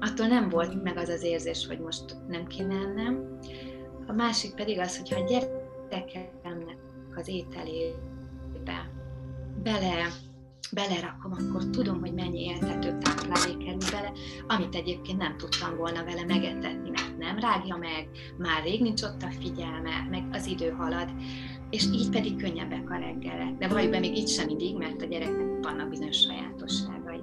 [0.00, 3.38] attól nem volt meg az az érzés, hogy most nem kéne ennem.
[4.06, 6.76] A másik pedig az, hogyha a gyerekemnek
[7.14, 8.90] az ételébe
[9.62, 10.08] bele
[10.72, 14.12] belerakom, akkor tudom, hogy mennyi éltető táplálék kerül bele,
[14.46, 19.22] amit egyébként nem tudtam volna vele megetetni, mert nem rágja meg, már rég nincs ott
[19.22, 21.10] a figyelme, meg az idő halad,
[21.70, 23.56] és így pedig könnyebbek a reggelek.
[23.58, 27.20] De valljuk be, még így sem mindig, mert a gyereknek vannak bizonyos sajátosságai.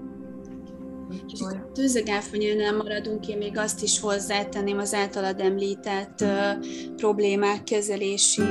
[1.74, 8.42] Tőzegáfonyánál maradunk, én még azt is hozzátenném az általad említett uh, problémák kezelési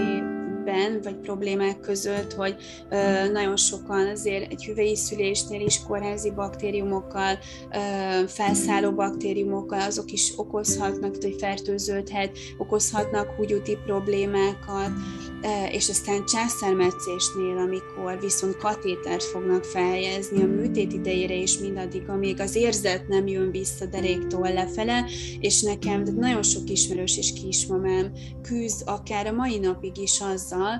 [0.65, 2.57] ben, vagy problémák között, hogy
[2.91, 7.39] ö, nagyon sokan azért egy hüvei szülésnél is kórházi baktériumokkal,
[7.73, 14.91] ö, felszálló baktériumokkal, azok is okozhatnak, hogy fertőződhet, okozhatnak húgyúti problémákat,
[15.71, 22.55] és aztán császármetszésnél, amikor viszont katétert fognak felhelyezni a műtét idejére is mindaddig, amíg az
[22.55, 25.05] érzet nem jön vissza deréktól lefele,
[25.41, 30.43] és nekem de nagyon sok ismerős és kismamám küzd akár a mai napig is az
[30.53, 30.79] azzal,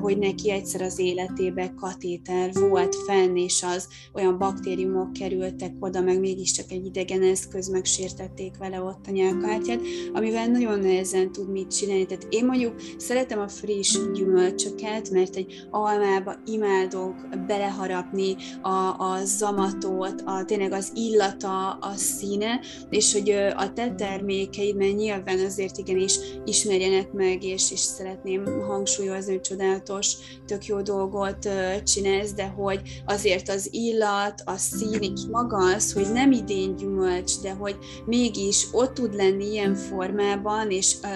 [0.00, 6.20] hogy neki egyszer az életébe katéter volt fenn, és az olyan baktériumok kerültek oda, meg
[6.20, 9.80] mégiscsak egy idegen eszköz, megsértették vele ott a nyelkártyát,
[10.12, 12.06] amivel nagyon nehezen tud mit csinálni.
[12.06, 17.14] Tehát én mondjuk szeretem a friss gyümölcsöket, mert egy almába imádok
[17.46, 24.76] beleharapni a, a zamatot, a, tényleg az illata, a színe, és hogy a te termékeid,
[24.76, 30.12] mert nyilván azért igenis ismerjenek meg, és, és szeretném hangsúlyozni, hogy csodálatos,
[30.46, 31.48] tök jó dolgot
[31.84, 37.40] csinálsz, de hogy azért az illat, a szín, így maga az, hogy nem idén gyümölcs,
[37.40, 41.10] de hogy mégis ott tud lenni ilyen formában, és uh,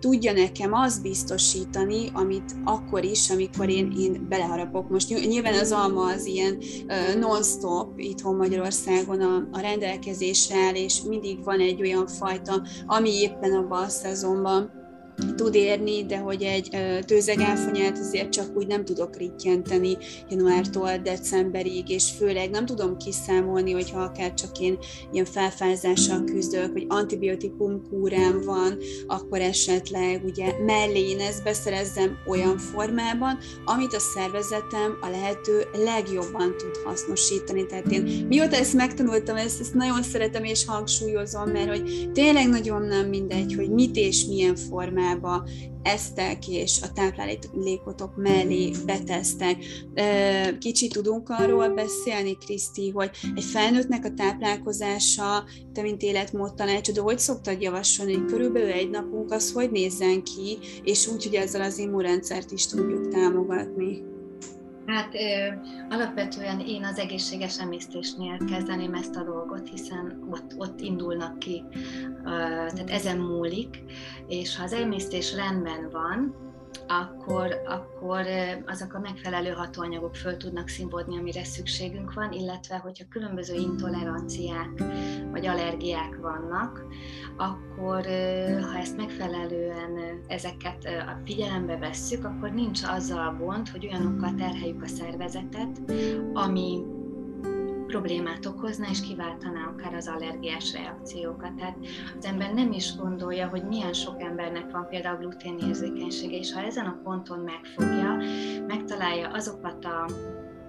[0.00, 4.88] tudja nekem azt biztosítani, amit akkor is, amikor én, én beleharapok.
[4.88, 6.58] Most nyilván az alma az ilyen
[7.18, 13.52] non-stop itthon Magyarországon a, a rendelkezésre áll, és mindig van egy olyan fajta, ami éppen
[13.52, 14.77] abban a szezonban
[15.36, 16.76] tud érni, de hogy egy
[17.06, 19.96] tőzegáfonyát azért csak úgy nem tudok rittyenteni
[20.28, 24.78] januártól decemberig, és főleg nem tudom kiszámolni, hogyha akár csak én
[25.12, 32.58] ilyen felfázással küzdök, vagy antibiotikum kúrám van, akkor esetleg ugye mellé én ezt beszerezzem olyan
[32.58, 37.66] formában, amit a szervezetem a lehető legjobban tud hasznosítani.
[37.66, 42.82] Tehát én mióta ezt megtanultam, ezt, ezt nagyon szeretem és hangsúlyozom, mert hogy tényleg nagyon
[42.82, 45.44] nem mindegy, hogy mit és milyen formában formába
[45.82, 49.56] eztek, és a táplálékotok mellé betesztek.
[50.58, 57.18] Kicsit tudunk arról beszélni, Kriszti, hogy egy felnőttnek a táplálkozása, te mint életmód tanácsadó, hogy
[57.18, 61.78] szoktad javasolni, hogy körülbelül egy napunk az hogy nézzen ki, és úgy, hogy ezzel az
[61.78, 64.16] immunrendszert is tudjuk támogatni.
[64.88, 65.52] Hát ö,
[65.88, 71.64] alapvetően én az egészséges emésztésnél kezdeném ezt a dolgot, hiszen ott, ott indulnak ki,
[72.24, 72.28] ö,
[72.74, 73.82] tehát ezen múlik,
[74.28, 76.34] és ha az emésztés rendben van,
[76.88, 78.26] akkor, akkor
[78.66, 84.82] azok a megfelelő hatóanyagok föl tudnak színvodni, amire szükségünk van, illetve hogyha különböző intoleranciák
[85.30, 86.84] vagy allergiák vannak,
[87.36, 88.04] akkor
[88.62, 94.82] ha ezt megfelelően ezeket a figyelembe vesszük, akkor nincs azzal a gond, hogy olyanokkal terheljük
[94.82, 95.80] a szervezetet,
[96.32, 96.82] ami
[97.88, 101.54] problémát okozna, és kiváltaná akár az allergiás reakciókat.
[101.54, 101.76] Tehát
[102.18, 106.86] az ember nem is gondolja, hogy milyen sok embernek van például gluténérzékenysége, és ha ezen
[106.86, 108.16] a ponton megfogja,
[108.66, 110.06] megtalálja azokat a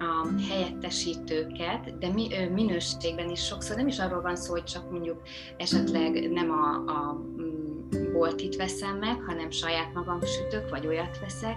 [0.02, 5.22] a helyettesítőket, de mi, minőségben is sokszor nem is arról van szó, hogy csak mondjuk
[5.56, 7.20] esetleg nem a, a
[8.20, 11.56] boltit veszem meg, hanem saját magam sütök, vagy olyat veszek,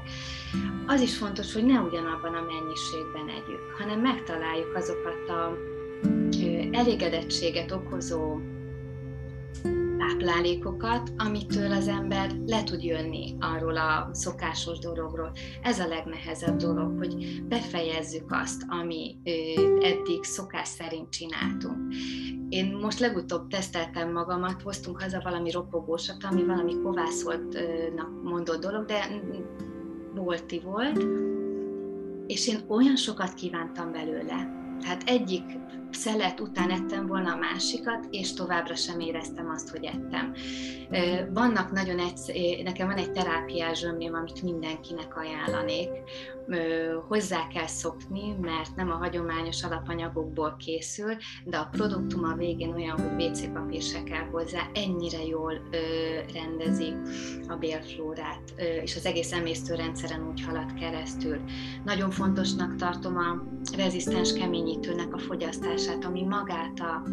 [0.87, 5.57] az is fontos, hogy ne ugyanabban a mennyiségben együk, hanem megtaláljuk azokat a
[6.71, 8.39] elégedettséget okozó
[10.07, 15.31] táplálékokat, amitől az ember le tud jönni arról a szokásos dologról.
[15.61, 19.17] Ez a legnehezebb dolog, hogy befejezzük azt, ami
[19.81, 21.93] eddig szokás szerint csináltunk.
[22.49, 29.21] Én most legutóbb teszteltem magamat, hoztunk haza valami ropogósat, ami valami kovászoltnak mondott dolog, de
[30.15, 31.05] bolti volt,
[32.27, 34.61] és én olyan sokat kívántam belőle.
[34.81, 35.43] Tehát egyik
[35.93, 40.33] szelet után ettem volna a másikat, és továbbra sem éreztem azt, hogy ettem.
[41.33, 45.89] Vannak nagyon egy, nekem van egy terápiás zsömlém, amit mindenkinek ajánlanék.
[47.07, 52.99] Hozzá kell szokni, mert nem a hagyományos alapanyagokból készül, de a produktum a végén olyan,
[52.99, 55.53] hogy WC papír se kell hozzá, ennyire jól
[56.33, 56.93] rendezi
[57.47, 58.53] a bélflórát,
[58.83, 61.37] és az egész emésztőrendszeren úgy halad keresztül.
[61.85, 63.43] Nagyon fontosnak tartom a
[63.77, 67.03] rezisztens keményítőnek a fogyasztását, ami magát a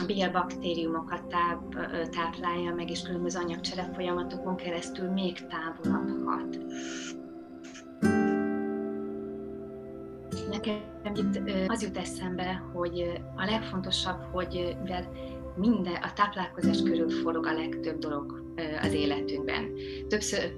[0.00, 1.74] a bélbaktériumokat táp,
[2.10, 6.58] táplálja meg, és különböző anyagcsere folyamatokon keresztül még távolabb hat.
[10.50, 15.12] Nekem itt az jut eszembe, hogy a legfontosabb, hogy mivel
[15.56, 18.42] minden, a táplálkozás körül forog a legtöbb dolog
[18.82, 19.72] az életünkben.
[20.08, 20.52] Többször,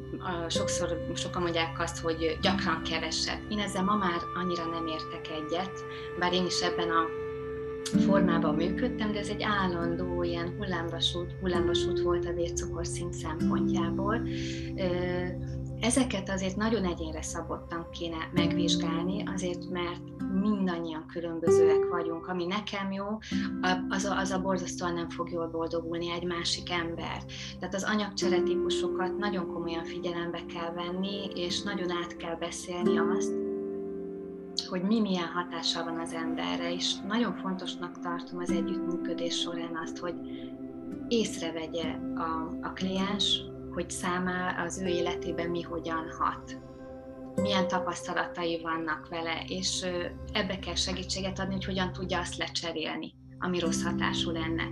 [0.48, 3.40] sokszor sokan mondják azt, hogy gyakran keveset.
[3.50, 5.84] Én ezzel ma már annyira nem értek egyet,
[6.18, 7.04] bár én is ebben a
[7.98, 14.22] formában működtem, de ez egy állandó ilyen hullámvasút, hullámvasút volt a vércukorszint szempontjából.
[15.80, 20.00] Ezeket azért nagyon egyénre szabottan kéne megvizsgálni, azért mert
[20.40, 22.26] mindannyian különbözőek vagyunk.
[22.26, 23.06] Ami nekem jó,
[23.88, 27.24] az a, az a borzasztóan nem fog jól boldogulni egy másik ember.
[27.58, 33.32] Tehát az anyagcsere típusokat nagyon komolyan figyelembe kell venni, és nagyon át kell beszélni azt,
[34.68, 39.98] hogy mi milyen hatással van az emberre, és nagyon fontosnak tartom az együttműködés során azt,
[39.98, 40.14] hogy
[41.08, 46.60] észrevegye a, a kliens, hogy számára az ő életében mi hogyan hat
[47.34, 49.86] milyen tapasztalatai vannak vele, és
[50.32, 54.64] ebbe kell segítséget adni, hogy hogyan tudja azt lecserélni, ami rossz hatású lenne.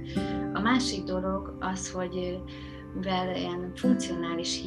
[0.53, 2.41] A másik dolog az, hogy
[2.95, 4.61] mivel ilyen funkcionális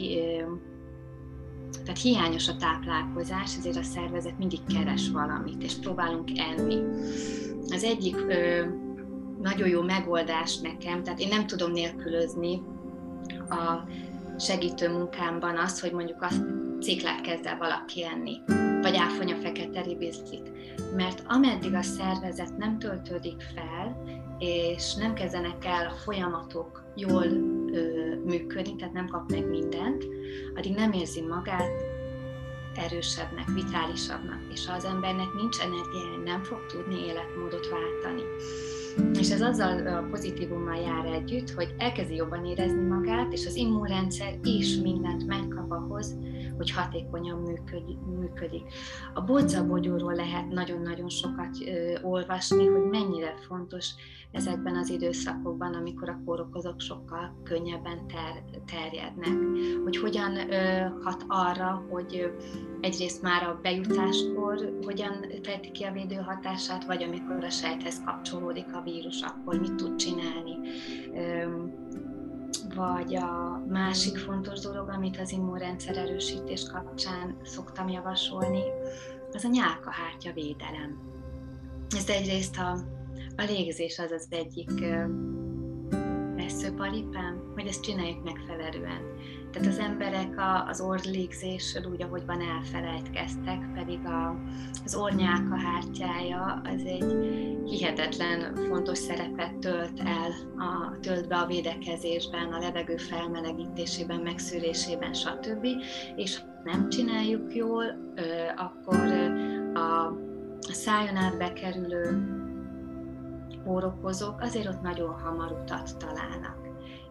[1.72, 6.82] tehát hiányos a táplálkozás, ezért a szervezet mindig keres valamit, és próbálunk enni.
[7.70, 8.16] Az egyik
[9.42, 12.62] nagyon jó megoldás nekem, tehát én nem tudom nélkülözni
[13.50, 13.84] a
[14.38, 16.44] segítő munkámban az, hogy mondjuk azt
[16.82, 18.42] ciklát kezd el valaki enni,
[18.82, 20.52] vagy áfonya fekete ribizlit.
[20.96, 24.04] Mert ameddig a szervezet nem töltődik fel,
[24.40, 27.26] és nem kezdenek el a folyamatok jól
[27.72, 30.06] ö, működni, tehát nem kap meg mindent,
[30.56, 31.72] addig nem érzi magát
[32.76, 38.24] erősebbnek, vitálisabbnak, és ha az embernek nincs energiája, nem fog tudni életmódot váltani.
[39.20, 44.40] És ez azzal a pozitívummal jár együtt, hogy elkezdi jobban érezni magát, és az immunrendszer
[44.44, 46.18] is mindent megkap ahhoz,
[46.58, 47.60] hogy hatékonyan
[48.20, 48.64] működik.
[49.14, 53.90] A bodzabogyóról lehet nagyon-nagyon sokat ö, olvasni, hogy mennyire fontos
[54.32, 59.38] ezekben az időszakokban, amikor a kórokozók sokkal könnyebben ter, terjednek.
[59.84, 62.32] Hogy hogyan ö, hat arra, hogy
[62.82, 68.81] egyrészt már a bejutáskor hogyan fejti ki a védőhatását, vagy amikor a sejthez kapcsolódik a
[68.84, 70.58] vírus, akkor mit tud csinálni.
[72.76, 78.64] Vagy a másik fontos dolog, amit az immunrendszer erősítés kapcsán szoktam javasolni,
[79.34, 81.00] az a nyálkahártya védelem.
[81.98, 82.72] Ez egyrészt a,
[83.38, 84.72] a légzés az az egyik
[86.42, 89.02] veszőparipám, hogy ezt csináljuk megfelelően.
[89.52, 94.36] Tehát az emberek a, az orrlégzésről úgy, ahogy van elfelejtkeztek, pedig a,
[94.86, 97.16] az ornyáka hártyája az egy
[97.66, 105.68] hihetetlen fontos szerepet tölt el, a, tölt be a védekezésben, a levegő felmelegítésében, megszűrésében, stb.
[106.16, 108.14] És ha nem csináljuk jól,
[108.56, 109.12] akkor
[109.74, 110.06] a,
[110.68, 112.40] a szájon át bekerülő
[113.64, 116.62] kórokozók azért ott nagyon hamar utat találnak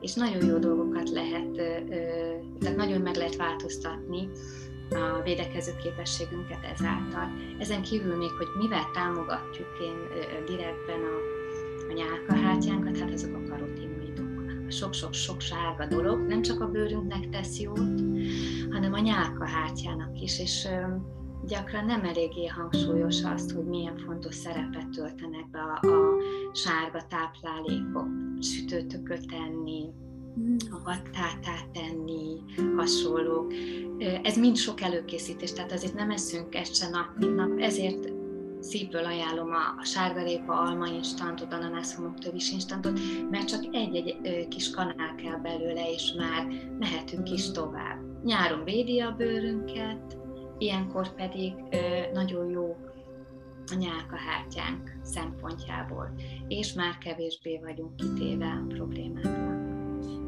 [0.00, 1.52] és nagyon jó dolgokat lehet,
[2.58, 4.28] tehát nagyon meg lehet változtatni
[4.90, 7.28] a védekező képességünket ezáltal.
[7.58, 9.96] Ezen kívül még, hogy mivel támogatjuk én
[10.46, 11.16] direktben a,
[11.88, 14.28] a nyálkahártyánkat, hát azok a karotinoidok.
[14.68, 18.00] Sok-sok-sok sárga dolog nem csak a bőrünknek tesz jót,
[18.70, 20.68] hanem a nyálkahártyának is, és
[21.50, 28.08] gyakran nem eléggé hangsúlyos azt, hogy milyen fontos szerepet töltenek be a, a sárga táplálékok,
[28.40, 29.84] sütőtököt tenni,
[30.40, 30.56] mm.
[30.70, 32.40] a battátát tenni,
[32.76, 33.52] hasonlók.
[34.22, 38.12] Ez mind sok előkészítés, tehát azért nem eszünk ezt se nap, mint nap, ezért
[38.60, 45.14] szívből ajánlom a, a sárgarépa, alma instantot, ananász tövis instantot, mert csak egy-egy kis kanál
[45.14, 46.46] kell belőle, és már
[46.78, 48.24] mehetünk is tovább.
[48.24, 50.18] Nyáron védi a bőrünket,
[50.60, 51.54] ilyenkor pedig
[52.12, 52.76] nagyon jó
[53.70, 56.14] a nyálkahártyánk szempontjából,
[56.48, 59.49] és már kevésbé vagyunk kitéve a problémáknak.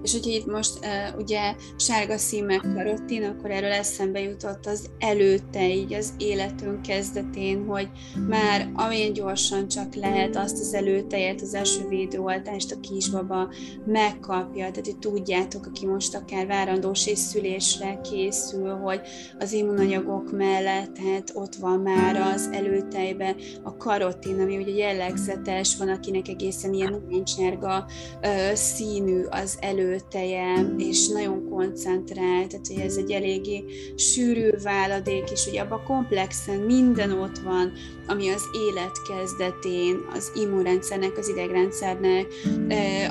[0.03, 5.69] És hogyha itt most uh, ugye sárga szímek karottin, akkor erről eszembe jutott az előtte,
[5.69, 7.89] így az életünk kezdetén, hogy
[8.29, 13.49] már amilyen gyorsan csak lehet azt az előtejet, az első védőoltást a kisbaba
[13.87, 19.01] megkapja, tehát hogy tudjátok, aki most akár várandós és szülésre készül, hogy
[19.39, 25.89] az immunanyagok mellett, tehát ott van már az előtejben a karotin, ami ugye jellegzetes, van
[25.89, 27.87] akinek egészen ilyen narancssárga
[28.23, 33.65] uh, színű az elő előteje, és nagyon koncentrált, tehát hogy ez egy eléggé
[33.97, 37.73] sűrű váladék, és hogy abban komplexen minden ott van,
[38.07, 42.27] ami az élet kezdetén, az immunrendszernek, az idegrendszernek,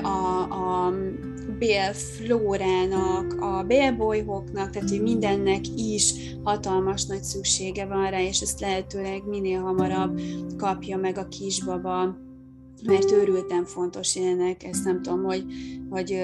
[0.02, 0.94] a, a
[1.58, 9.22] bélflórának, a bélbolyhoknak, tehát hogy mindennek is hatalmas nagy szüksége van rá, és ezt lehetőleg
[9.28, 10.20] minél hamarabb
[10.56, 12.16] kapja meg a kisbaba
[12.84, 15.44] mert őrültem fontos ilyenek, ezt nem tudom, hogy,
[15.90, 16.16] hogy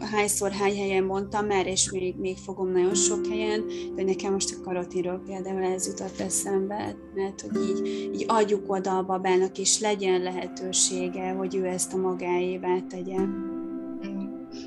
[0.00, 4.56] hányszor, hány helyen mondtam már, és még, még fogom nagyon sok helyen, de nekem most
[4.58, 9.80] a karotiról például ez jutott eszembe, mert hogy így, így adjuk oda a babának, és
[9.80, 13.18] legyen lehetősége, hogy ő ezt a magáévá tegye.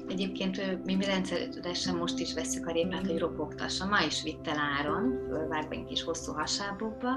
[0.07, 3.85] Egyébként mi, rendszeresen most is veszük a répát, hogy ropogtassa.
[3.85, 7.09] Ma is vitt el áron, fölvágva egy kis hosszú hasábokba,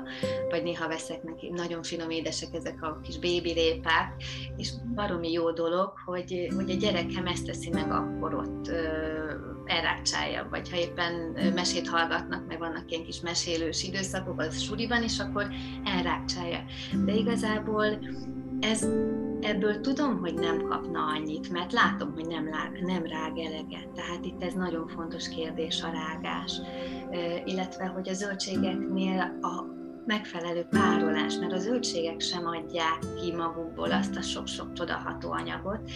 [0.51, 4.23] vagy néha veszek neki, nagyon finom édesek ezek a kis bébi répák,
[4.57, 8.71] és baromi jó dolog, hogy, hogy a gyerekem ezt teszi meg akkor ott
[9.67, 11.12] elrákcsálja, vagy ha éppen
[11.55, 15.47] mesét hallgatnak, meg vannak ilyen kis mesélős időszakok, az suliban is, akkor
[15.85, 16.64] elrákcsálja.
[17.05, 17.99] De igazából
[18.61, 18.89] ez
[19.41, 22.45] ebből tudom, hogy nem kapna annyit, mert látom, hogy nem,
[22.81, 23.89] nem rág eleget.
[23.95, 26.61] Tehát itt ez nagyon fontos kérdés a rágás,
[27.45, 29.65] illetve hogy a zöldségeknél a
[30.07, 35.91] megfelelő párolás, mert a zöldségek sem adják ki magukból azt a sok-sok csodaható anyagot,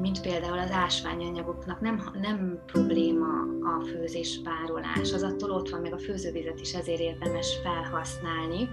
[0.00, 3.26] mint például az ásványanyagoknak nem, nem probléma
[3.62, 8.68] a főzés párolás, az attól ott van, meg a főzővizet is ezért érdemes felhasználni.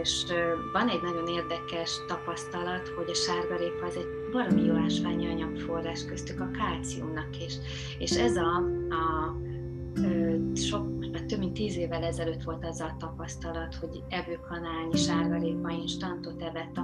[0.00, 0.24] És
[0.72, 6.40] van egy nagyon érdekes tapasztalat, hogy a sárgarépa az egy valami jó ásványi anyagforrás köztük
[6.40, 7.54] a kálciumnak is.
[7.98, 8.56] És ez a,
[8.90, 9.36] a
[10.54, 16.78] sok, több mint tíz évvel ezelőtt volt az a tapasztalat, hogy evőkanálnyi sárgarépa instantot evett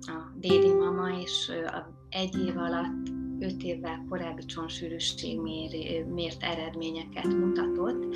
[0.00, 1.52] a, dédi mama, és
[2.08, 3.08] egy év alatt
[3.40, 8.14] öt évvel korábbi csontsűrűség mér, mért eredményeket mutatott,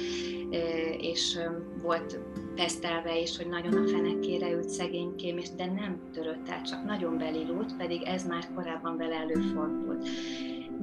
[0.98, 1.38] és
[1.82, 2.18] volt
[2.54, 7.76] tesztelve is, hogy nagyon a fenekére ült szegénykém, de nem törött el, csak nagyon belilult,
[7.76, 10.08] pedig ez már korábban vele előfordult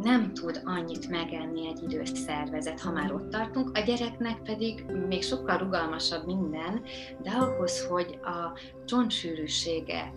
[0.03, 5.23] nem tud annyit megenni egy idős szervezet, ha már ott tartunk, a gyereknek pedig még
[5.23, 6.81] sokkal rugalmasabb minden,
[7.23, 10.13] de ahhoz, hogy a csontsűrűsége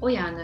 [0.00, 0.34] olyan,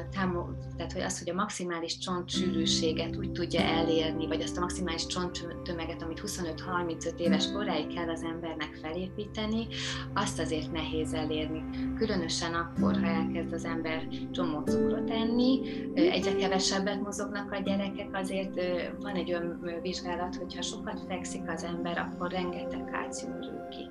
[0.76, 6.02] tehát hogy az, hogy a maximális csontsűrűséget úgy tudja elérni, vagy azt a maximális csonttömeget,
[6.02, 9.66] amit 25-35 éves koráig kell az embernek felépíteni,
[10.14, 11.64] azt azért nehéz elérni.
[11.96, 15.60] Különösen akkor, ha elkezd az ember csomó cukrot enni,
[15.94, 18.57] egyre kevesebbet mozognak a gyerekek, azért
[19.00, 23.40] van egy olyan vizsgálat, hogyha sokat fekszik az ember, akkor rengeteg kálcium
[23.70, 23.90] ki.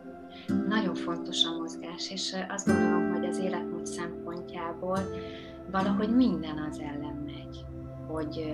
[0.67, 4.99] Nagyon fontos a mozgás, és azt gondolom, hogy az életmód szempontjából
[5.71, 7.65] valahogy minden az ellen megy,
[8.07, 8.53] hogy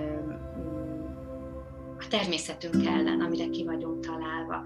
[2.00, 4.64] a természetünk ellen, amire ki vagyunk találva.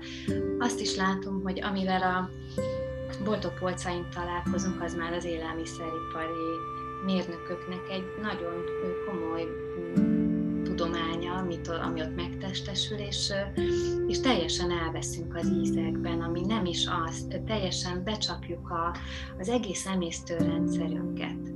[0.59, 2.29] Azt is látom, hogy amivel a
[3.23, 6.47] boltok polcain találkozunk, az már az élelmiszeripari
[7.05, 8.63] mérnököknek egy nagyon
[9.05, 9.66] komoly
[11.57, 13.33] amit, ami ott megtestesül, és,
[14.07, 18.95] és teljesen elveszünk az ízekben, ami nem is az, teljesen becsapjuk a,
[19.39, 21.53] az egész emésztőrendszerünket.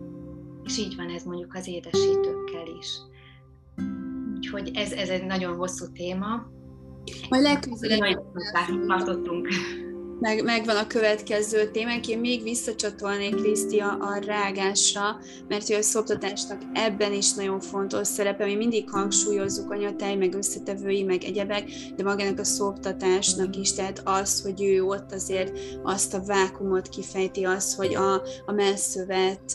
[0.63, 2.87] És így van ez mondjuk az édesítőkkel is.
[4.35, 6.49] Úgyhogy ez, ez egy nagyon hosszú téma.
[7.29, 8.23] Majd legközelebb
[8.87, 9.47] tartottunk
[10.21, 12.07] meg, megvan a következő témánk.
[12.07, 18.45] Én még visszacsatolnék Kriszti a rágásra, mert hogy a szoptatásnak ebben is nagyon fontos szerepe.
[18.45, 21.63] Mi mindig hangsúlyozzuk anyatáj, meg összetevői, meg egyebek,
[21.95, 27.43] de magának a szoptatásnak is, tehát az, hogy ő ott azért azt a vákumot kifejti,
[27.43, 28.13] az, hogy a,
[28.45, 29.53] a melszövet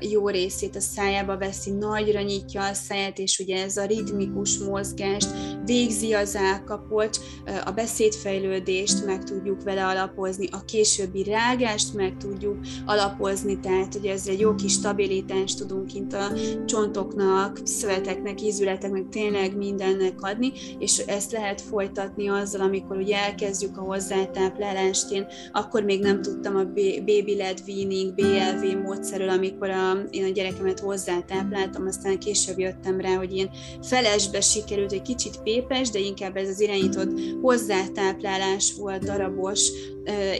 [0.00, 5.28] jó részét a szájába veszi, nagyra nyitja a száját, és ugye ez a ritmikus mozgást
[5.64, 7.18] végzi az állkapocs,
[7.64, 14.26] a beszédfejlődést meg tudjuk vele alapozni, a későbbi rágást meg tudjuk alapozni, tehát hogy ez
[14.26, 16.32] egy jó kis stabilitást tudunk kint a
[16.64, 23.80] csontoknak, szöveteknek, ízületeknek, tényleg mindennek adni, és ezt lehet folytatni azzal, amikor ugye elkezdjük a
[23.80, 25.10] hozzátáplálást.
[25.10, 26.64] Én akkor még nem tudtam a
[27.04, 33.14] baby led weaning, BLV módszerről, amikor a, én a gyerekemet hozzátápláltam, aztán később jöttem rá,
[33.14, 33.50] hogy én
[33.82, 39.70] felesbe sikerült, hogy kicsit pépes, de inkább ez az irányított hozzátáplálás volt darabos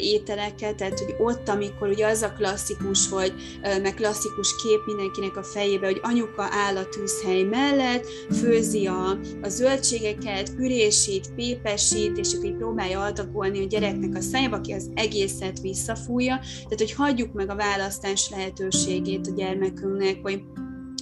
[0.00, 3.32] ételeket, tehát hogy ott, amikor ugye az a klasszikus, hogy
[3.62, 8.06] meg klasszikus kép mindenkinek a fejébe, hogy anyuka áll a tűzhely mellett,
[8.40, 14.56] főzi a, a zöldségeket, pürésít, pépesít, és akkor így próbálja adagolni a gyereknek a szájába,
[14.56, 20.42] aki az egészet visszafújja, tehát hogy hagyjuk meg a választás lehetőségét a gyermekünknek, hogy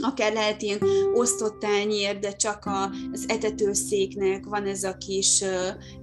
[0.03, 0.78] akár lehet ilyen
[1.14, 2.70] osztott tányér, de csak
[3.12, 5.44] az etetőszéknek van ez a kis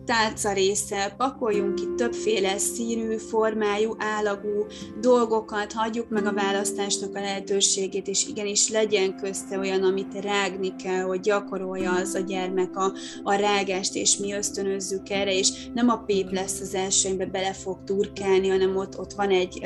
[0.05, 4.65] tálca része, pakoljunk ki többféle színű, formájú, állagú
[5.01, 11.01] dolgokat, hagyjuk meg a választásnak a lehetőségét, és igenis legyen közte olyan, amit rágni kell,
[11.01, 12.91] hogy gyakorolja az a gyermek a,
[13.23, 17.53] a rágást, és mi ösztönözzük erre, és nem a pép lesz az első, amiben bele
[17.53, 19.65] fog turkálni, hanem ott, ott van egy,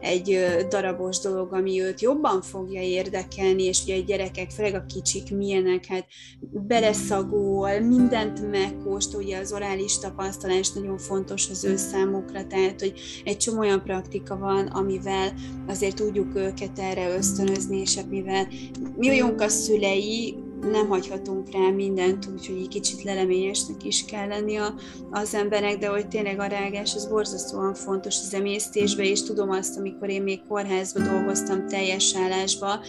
[0.00, 5.36] egy darabos dolog, ami őt jobban fogja érdekelni, és ugye a gyerekek, főleg a kicsik
[5.36, 6.06] milyenek, hát
[6.40, 12.92] beleszagol, mindent megkóstol, ugye az orális tapasztalás nagyon fontos az ő számukra, tehát hogy
[13.24, 15.32] egy csomó olyan praktika van, amivel
[15.66, 18.48] azért tudjuk őket erre ösztönözni, és hát mivel
[18.96, 20.36] mi vagyunk a szülei,
[20.70, 24.74] nem hagyhatunk rá mindent, úgyhogy egy kicsit leleményesnek is kell lenni a,
[25.10, 29.78] az emberek, de hogy tényleg a rágás az borzasztóan fontos az emésztésbe, és tudom azt,
[29.78, 32.80] amikor én még kórházba dolgoztam teljes állásba,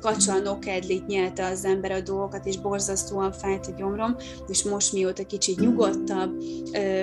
[0.00, 4.16] kacsa nokedlit nyelte az ember a dolgokat, és borzasztóan fájt a gyomrom,
[4.48, 6.42] és most mióta kicsit nyugodtabb,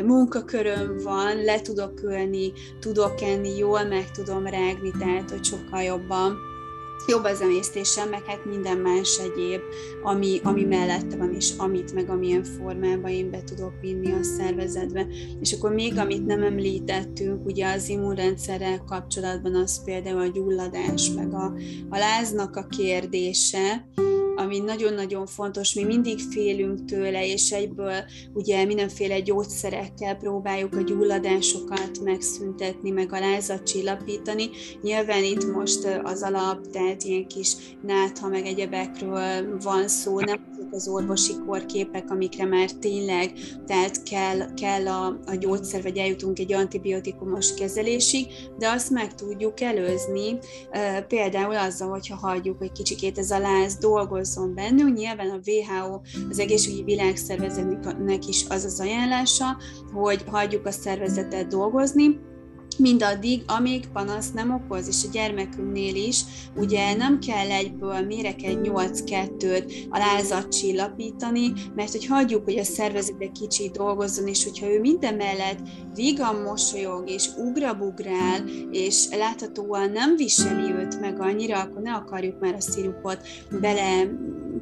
[0.06, 6.49] munkaköröm van, le tudok ülni, tudok enni, jól meg tudom rágni, tehát hogy sokkal jobban
[7.10, 9.62] jobb az emésztésem, meg hát minden más egyéb,
[10.04, 15.08] ami, ami mellette van, és amit meg amilyen formában én be tudok vinni a szervezetbe.
[15.40, 21.34] És akkor még amit nem említettünk, ugye az immunrendszerrel kapcsolatban az például a gyulladás, meg
[21.34, 21.54] a,
[21.90, 23.88] a láznak a kérdése,
[24.40, 32.00] ami nagyon-nagyon fontos, mi mindig félünk tőle, és egyből ugye mindenféle gyógyszerekkel próbáljuk a gyulladásokat
[32.04, 34.50] megszüntetni, meg a lázat csillapítani.
[34.82, 40.88] Nyilván itt most az alap, tehát ilyen kis nátha meg egyebekről van szó, nem az
[40.88, 43.32] orvosi korképek, amikre már tényleg
[43.66, 48.28] tehát kell, kell a, a gyógyszer, vagy eljutunk egy antibiotikumos kezelésig,
[48.58, 50.38] de azt meg tudjuk előzni,
[51.08, 54.98] például azzal, hogyha hagyjuk, hogy kicsikét ez a láz dolgoz dolgozzon bennünk.
[54.98, 56.00] Nyilván a WHO,
[56.30, 59.58] az egészségügyi világszervezetnek is az az ajánlása,
[59.94, 62.20] hogy hagyjuk a szervezetet dolgozni,
[62.78, 66.22] mindaddig, amíg panasz nem okoz, és a gyermekünknél is,
[66.56, 72.64] ugye nem kell egyből mérek egy 8-2-t a lázat csillapítani, mert hogy hagyjuk, hogy a
[72.64, 75.60] szervezetbe kicsi dolgozzon, és hogyha ő minden mellett
[75.96, 82.54] vigan mosolyog, és ugrabugrál, és láthatóan nem viseli őt meg annyira, akkor ne akarjuk már
[82.54, 83.28] a szirupot
[83.62, 84.10] bele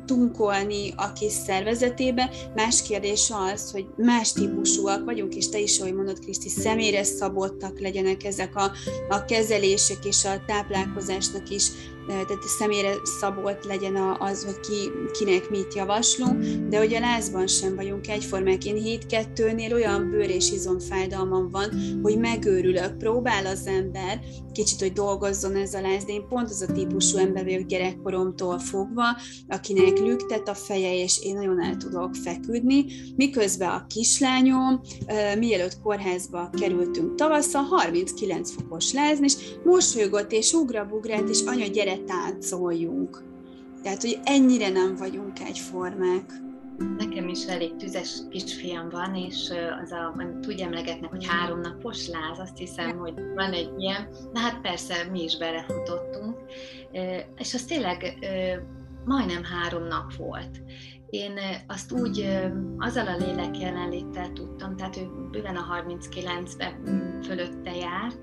[0.05, 2.29] tunkolni a kis szervezetébe.
[2.55, 7.79] Más kérdés az, hogy más típusúak vagyunk, és te is, ahogy mondod, Kriszti, személyre szabottak
[7.79, 8.71] legyenek ezek a,
[9.09, 11.67] a kezelések, és a táplálkozásnak is
[12.07, 17.75] tehát személyre szabott legyen az, hogy ki, kinek mit javaslunk, de hogy a lázban sem
[17.75, 18.65] vagyunk egyformák.
[18.65, 21.69] Én 7-2-nél olyan bőr és izomfájdalmam van,
[22.01, 24.19] hogy megőrülök, próbál az ember
[24.57, 28.59] kicsit, hogy dolgozzon ez a láz, de én pont az a típusú ember vagyok gyerekkoromtól
[28.59, 29.03] fogva,
[29.47, 32.85] akinek lüktet a feje, és én nagyon el tudok feküdni,
[33.15, 34.81] miközben a kislányom,
[35.39, 43.23] mielőtt kórházba kerültünk tavasszal, 39 fokos lázni, és mosolygott, és ugrabugrált, és anya, gyere táncoljunk.
[43.83, 46.31] Tehát, hogy ennyire nem vagyunk egyformák.
[46.97, 52.07] Nekem is elég tüzes kisfiam van, és az a, amit úgy emlegetnek, hogy három napos
[52.07, 56.37] láz, azt hiszem, hogy van egy ilyen, na hát persze mi is belefutottunk,
[57.37, 58.17] és az tényleg
[59.05, 60.61] majdnem három nap volt.
[61.09, 62.27] Én azt úgy,
[62.77, 66.83] azzal a lélek jelenléttel tudtam, tehát ő bőven a 39-ben
[67.23, 68.21] fölötte járt,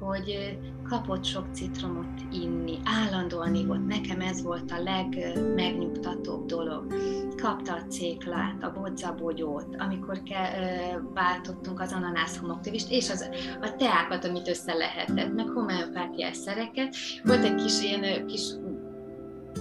[0.00, 3.86] hogy kapott sok citromot inni, állandóan ivott.
[3.86, 6.94] Nekem ez volt a legmegnyugtatóbb dolog.
[7.42, 13.28] Kapta a céklát, a bodzabogyót, amikor ke, váltottunk az ananász homoktövist, és az,
[13.60, 16.94] a teákat, amit össze lehetett, meg homeopátiás szereket.
[17.24, 18.42] Volt egy kis ilyen kis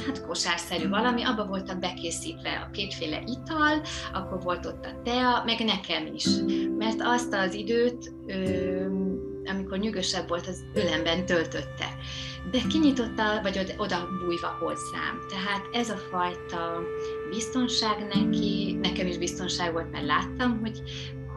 [0.06, 3.82] hát kosárszerű valami, abba voltak bekészítve a kétféle ital,
[4.14, 6.28] akkor volt ott a tea, meg nekem is.
[6.78, 8.14] Mert azt az időt,
[9.46, 11.96] amikor nyugosabb volt, az ölemben töltötte.
[12.52, 15.20] De kinyitotta, vagy oda bújva hozzám.
[15.30, 16.80] Tehát ez a fajta
[17.30, 20.82] biztonság neki, nekem is biztonság volt, mert láttam, hogy,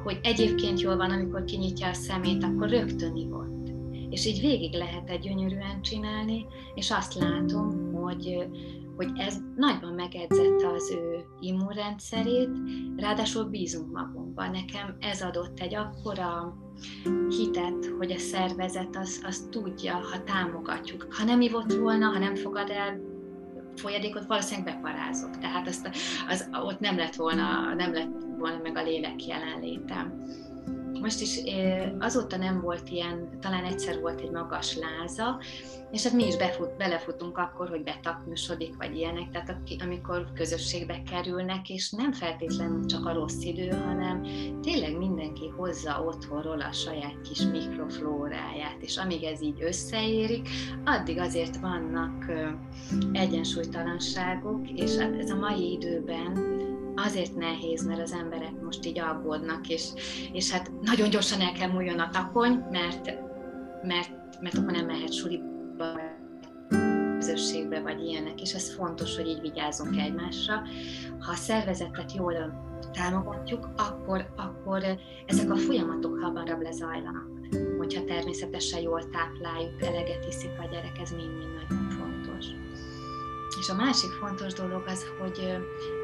[0.04, 3.68] hogy egyébként jól van, amikor kinyitja a szemét, akkor rögtön ivott.
[4.10, 8.48] És így végig lehet egy gyönyörűen csinálni, és azt látom, hogy,
[8.96, 12.50] hogy ez nagyban megedzette az ő immunrendszerét,
[12.96, 14.50] ráadásul bízunk magunkban.
[14.50, 16.56] Nekem ez adott egy akkora
[17.28, 21.06] hitet, hogy a szervezet az, az tudja, ha támogatjuk.
[21.10, 23.00] Ha nem ivott volna, ha nem fogad el
[23.74, 25.38] folyadékot, valószínűleg beparázok.
[25.38, 25.90] Tehát azt,
[26.28, 30.22] az, ott nem lett volna, nem lett volna meg a lélek jelenlétem.
[31.00, 31.40] Most is
[31.98, 35.40] azóta nem volt ilyen, talán egyszer volt egy magas láza,
[35.90, 41.68] és hát mi is befut, belefutunk akkor, hogy betaknyosodik, vagy ilyenek, tehát amikor közösségbe kerülnek,
[41.68, 44.22] és nem feltétlenül csak a rossz idő, hanem
[44.62, 50.48] tényleg mindenki hozza otthonról a saját kis mikroflóráját, és amíg ez így összeérik,
[50.84, 52.24] addig azért vannak
[53.12, 56.54] egyensúlytalanságok, és hát ez a mai időben
[56.96, 59.88] azért nehéz, mert az emberek most így aggódnak, és,
[60.32, 63.04] és hát nagyon gyorsan el kell múljon a takony, mert,
[63.82, 65.54] mert, mert akkor nem mehet suliba,
[67.18, 70.62] közösségbe, vagy ilyenek, és ez fontos, hogy így vigyázzunk egymásra.
[71.18, 72.34] Ha a szervezetet jól
[72.92, 74.82] támogatjuk, akkor, akkor
[75.26, 77.26] ezek a folyamatok hamarabb lezajlanak.
[77.78, 81.85] Hogyha természetesen jól tápláljuk, eleget iszik a gyerek, ez mind-mind nagyon.
[83.60, 85.58] És a másik fontos dolog az, hogy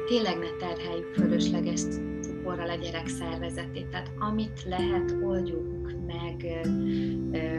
[0.07, 1.81] tényleg ne terheljük fölösleges
[2.21, 3.87] cukorral a gyerek szervezetét.
[3.87, 6.61] Tehát amit lehet, oldjuk meg,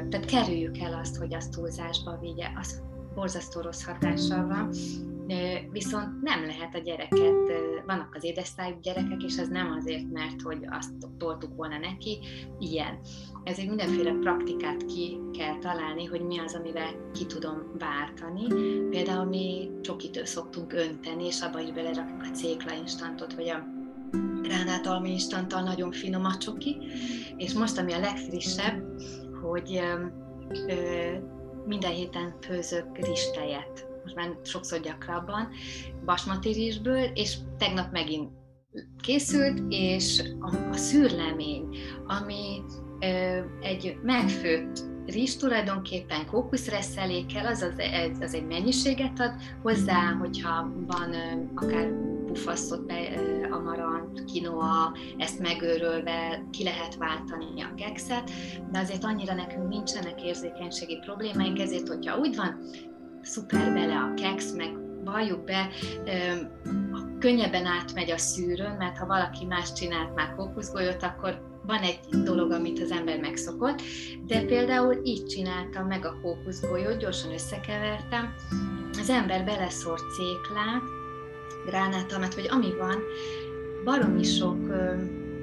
[0.09, 2.82] tehát kerüljük el azt, hogy azt túlzásba vigye, az
[3.14, 4.70] borzasztó rossz hatással van
[5.70, 7.35] viszont nem lehet a gyereket,
[7.87, 12.18] vannak az édesztályú gyerekek, és ez nem azért, mert hogy azt toltuk volna neki,
[12.59, 12.99] ilyen.
[13.45, 18.47] Ezért mindenféle praktikát ki kell találni, hogy mi az, amivel ki tudom váltani.
[18.91, 23.66] Például mi csokitől szoktunk önteni, és abba is belerakjuk a cékla instantot, vagy a
[24.43, 26.77] gránát almi instanttal nagyon finom a csoki.
[27.37, 28.83] És most, ami a legfrissebb,
[29.43, 29.81] hogy
[30.68, 31.16] ö,
[31.66, 35.48] minden héten főzök ristejet most már sokszor gyakrabban,
[36.05, 36.80] basmati
[37.14, 38.30] és tegnap megint
[39.02, 41.76] készült, és a, a szűrlemény,
[42.07, 42.62] ami
[43.00, 47.74] ö, egy megfőtt rizs tulajdonképpen kókuszreszelékkel, az, az,
[48.20, 49.32] az, egy mennyiséget ad
[49.62, 51.92] hozzá, hogyha van ö, akár
[52.26, 52.92] pufasztott
[53.50, 58.30] amarant, kinoa, ezt megőrölve ki lehet váltani a kekszet,
[58.70, 62.59] de azért annyira nekünk nincsenek érzékenységi problémáink, ezért, hogyha úgy van,
[63.25, 65.68] szuper bele a keksz, meg valljuk be,
[67.18, 72.51] könnyebben átmegy a szűrőn, mert ha valaki más csinált már kókuszgolyót, akkor van egy dolog,
[72.51, 73.83] amit az ember megszokott,
[74.27, 78.35] de például így csináltam meg a kókuszgolyót, gyorsan összekevertem,
[78.99, 80.83] az ember beleszórt céklát,
[81.66, 83.03] gránátalmát, vagy ami van,
[83.85, 84.59] baromi sok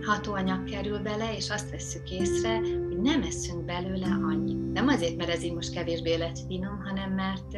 [0.06, 4.72] hatóanyag kerül bele, és azt vesszük észre, hogy nem eszünk belőle annyit.
[4.72, 7.58] Nem azért, mert ez így most kevésbé lett finom, hanem mert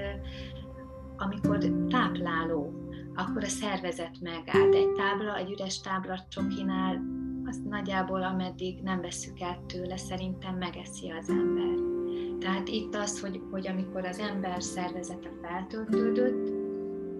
[1.17, 1.57] amikor
[1.89, 2.73] tápláló,
[3.15, 4.75] akkor a szervezet megállt.
[4.75, 7.01] Egy tábla, egy üres tábla csokinál,
[7.45, 11.91] azt nagyjából ameddig nem veszük el tőle, szerintem megeszi az ember.
[12.39, 16.62] Tehát itt az, hogy, hogy amikor az ember szervezete feltöltődött,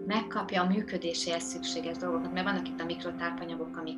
[0.05, 3.97] megkapja a működéséhez szükséges dolgokat, mert vannak itt a mikrotápanyagok, amik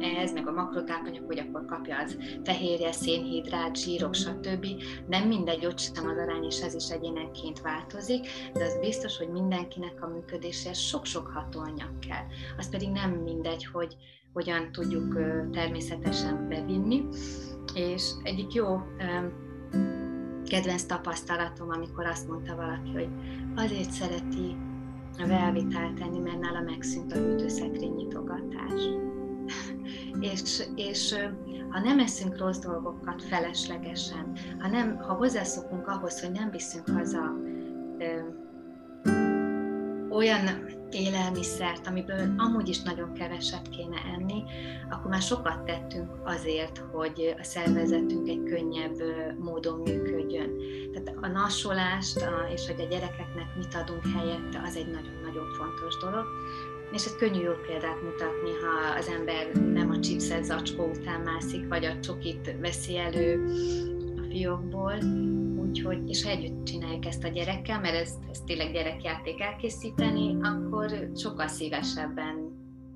[0.00, 4.66] ehhez, meg a makrotápanyag, hogy akkor kapja az fehérje, szénhidrát, zsírok, stb.
[5.08, 9.28] Nem mindegy, ott sem az arány, és ez is egyénenként változik, de az biztos, hogy
[9.28, 12.24] mindenkinek a működéséhez sok-sok hatóanyag kell.
[12.58, 13.96] Az pedig nem mindegy, hogy
[14.32, 15.18] hogyan tudjuk
[15.52, 17.04] természetesen bevinni.
[17.74, 18.80] És egyik jó
[20.46, 23.08] kedvenc tapasztalatom, amikor azt mondta valaki, hogy
[23.54, 24.56] azért szereti
[25.18, 28.82] a velvitál tenni, mert nála megszűnt a hűtőszekrény nyitogatás.
[30.32, 31.14] és, és
[31.68, 37.32] ha nem eszünk rossz dolgokat feleslegesen, ha, nem, ha hozzászokunk ahhoz, hogy nem viszünk haza
[40.14, 44.42] olyan élelmiszert, amiből amúgy is nagyon keveset kéne enni,
[44.90, 49.02] akkor már sokat tettünk azért, hogy a szervezetünk egy könnyebb
[49.38, 50.50] módon működjön.
[50.92, 56.24] Tehát a nassolást és hogy a gyerekeknek mit adunk helyette, az egy nagyon-nagyon fontos dolog.
[56.92, 61.68] És ez könnyű jó példát mutatni, ha az ember nem a chipset zacskó után mászik,
[61.68, 63.44] vagy a csokit veszi elő
[64.16, 64.94] a fiókból,
[65.74, 71.10] Úgyhogy, és ha együtt csináljuk ezt a gyerekkel, mert ez, ez tényleg gyerekjáték elkészíteni, akkor
[71.16, 72.52] sokkal szívesebben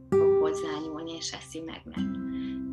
[0.09, 2.17] fog hozzányúlni, és eszi meg, mert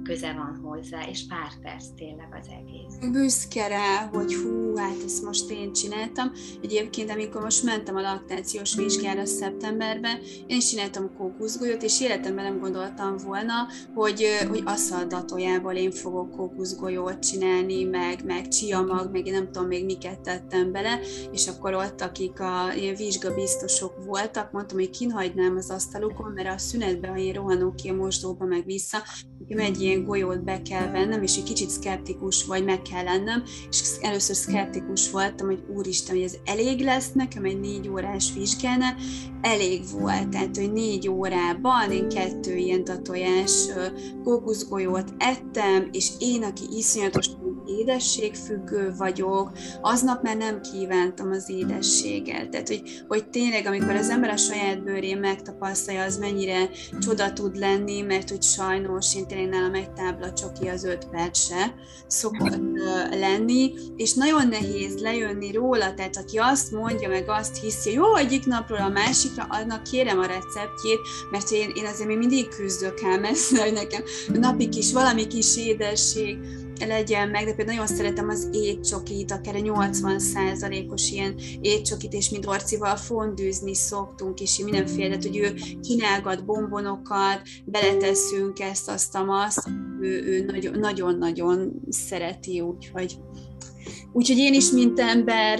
[0.05, 3.11] köze van hozzá, és pár perc tényleg az egész.
[3.11, 6.31] Büszke rá, hogy hú, hát ezt most én csináltam.
[6.61, 12.59] Egyébként, amikor most mentem a laktációs vizsgára szeptemberben, én is csináltam kókuszgolyót, és életemben nem
[12.59, 13.53] gondoltam volna,
[13.93, 19.85] hogy, hogy aszaldatójából én fogok kókuszgolyót csinálni, meg, meg csiamag, meg én nem tudom még
[19.85, 20.99] miket tettem bele,
[21.31, 26.57] és akkor ott, akik a ilyen vizsgabiztosok voltak, mondtam, hogy kinhagynám az asztalukon, mert a
[26.57, 28.97] szünetben, ha én rohanok ki a mosdóba, meg vissza,
[29.39, 33.43] nekem egy ilyen golyót be kell vennem, és egy kicsit szkeptikus vagy meg kell lennem,
[33.69, 38.85] és először szkeptikus voltam, hogy úristen, hogy ez elég lesz nekem egy négy órás vizsgána,
[39.41, 43.67] elég volt, tehát hogy négy órában én kettő ilyen tojás
[44.23, 47.29] kókuszgolyót ettem, és én, aki iszonyatos
[47.79, 49.51] édességfüggő vagyok,
[49.81, 52.49] aznap már nem kívántam az édességet.
[52.49, 56.69] Tehát, hogy, hogy tényleg, amikor az ember a saját bőrén megtapasztalja, az mennyire
[56.99, 61.39] csoda tud lenni, mert hogy sajnos én tényleg nálam egy tábla csoki az öt perc
[61.39, 61.73] se
[62.07, 62.59] szokott
[63.11, 68.45] lenni, és nagyon nehéz lejönni róla, tehát aki azt mondja, meg azt hiszi, jó, egyik
[68.45, 70.99] napról a másikra, annak kérem a receptjét,
[71.31, 74.01] mert én, én azért még mindig küzdök el messze, hogy nekem
[74.33, 76.37] napi kis, valami kis édesség,
[76.79, 82.39] legyen meg, de például nagyon szeretem az étcsokit, akár a 80%-os ilyen étcsokit, és mi
[82.39, 89.67] Dorcival fondűzni szoktunk, és mindenféle, hogy ő kínálgat bombonokat, beleteszünk ezt, azt, azt,
[90.01, 93.17] ő, ő nagyon-nagyon szereti, úgyhogy
[94.11, 95.59] Úgyhogy én is, mint ember,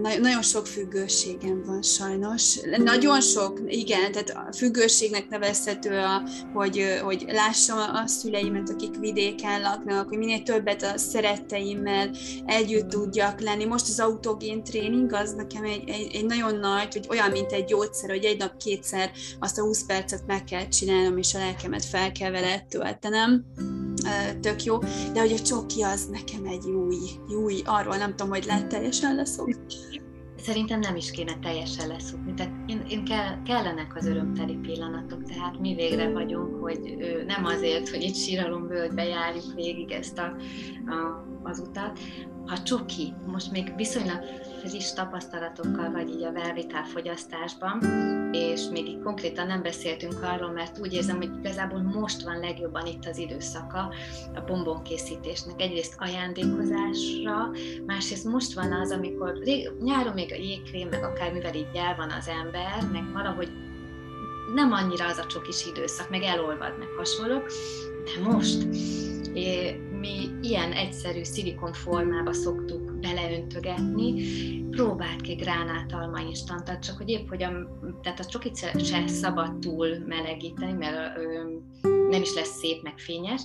[0.00, 2.58] nagyon sok függőségem van sajnos.
[2.76, 6.22] Nagyon sok, igen, tehát a függőségnek nevezhető, a,
[6.52, 12.10] hogy, hogy lássam a szüleimet, akik vidéken laknak, hogy minél többet a szeretteimmel
[12.46, 13.64] együtt tudjak lenni.
[13.64, 17.64] Most az autogén tréning az nekem egy, egy, egy nagyon nagy, hogy olyan, mint egy
[17.64, 21.84] gyógyszer, hogy egy nap kétszer azt a 20 percet meg kell csinálnom, és a lelkemet
[21.84, 23.44] fel kell vele töltenem
[24.40, 24.78] tök jó,
[25.12, 26.96] de hogy a csoki az nekem egy új,
[27.42, 29.54] új, arról nem tudom, hogy lehet teljesen leszokni.
[30.36, 35.60] Szerintem nem is kéne teljesen leszokni, tehát én, én kell, kellenek az örömteli pillanatok, tehát
[35.60, 36.96] mi végre vagyunk, hogy
[37.26, 40.36] nem azért, hogy itt síralombölgybe járjuk végig ezt a,
[40.86, 41.98] a, az utat,
[42.46, 44.18] ha csoki, most még viszonylag
[44.64, 47.82] friss tapasztalatokkal vagy így a velvitál fogyasztásban,
[48.32, 52.86] és még így konkrétan nem beszéltünk arról, mert úgy érzem, hogy igazából most van legjobban
[52.86, 53.92] itt az időszaka
[54.34, 55.60] a bombonkészítésnek.
[55.60, 57.50] Egyrészt ajándékozásra,
[57.86, 59.38] másrészt most van az, amikor
[59.80, 63.48] nyáron még a jégkrém, meg akármivel így el van az ember, meg valahogy
[64.54, 67.46] nem annyira az a csokis időszak, meg elolvad, meg hasonlók,
[68.04, 68.66] de most
[70.04, 74.22] mi ilyen egyszerű szilikon formába szoktuk beleöntögetni,
[74.70, 77.50] próbált ki gránátalma instantat, csak hogy épp, hogy a,
[78.02, 81.42] tehát a csokit se szabad túl melegíteni, mert ö,
[82.10, 83.42] nem is lesz szép, meg fényes,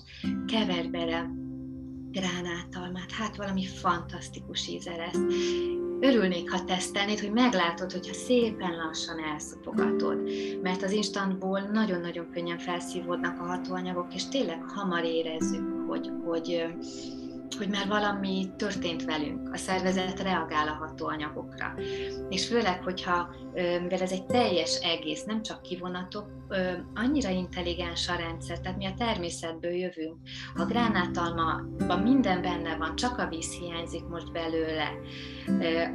[0.47, 1.29] kever bele
[2.11, 5.17] gránátalmát, hát valami fantasztikus íze lesz.
[6.01, 10.29] Örülnék, ha tesztelnéd, hogy meglátod, hogyha szépen lassan elszopogatod,
[10.61, 16.65] mert az instantból nagyon-nagyon könnyen felszívódnak a hatóanyagok, és tényleg hamar érezzük, hogy, hogy
[17.57, 21.73] hogy már valami történt velünk, a szervezet reagál a hatóanyagokra.
[22.29, 26.37] És főleg, hogyha, mivel ez egy teljes egész, nem csak kivonatok,
[26.93, 30.17] annyira intelligens a rendszer, tehát mi a természetből jövünk.
[30.55, 34.91] A gránátalmaban minden benne van, csak a víz hiányzik most belőle,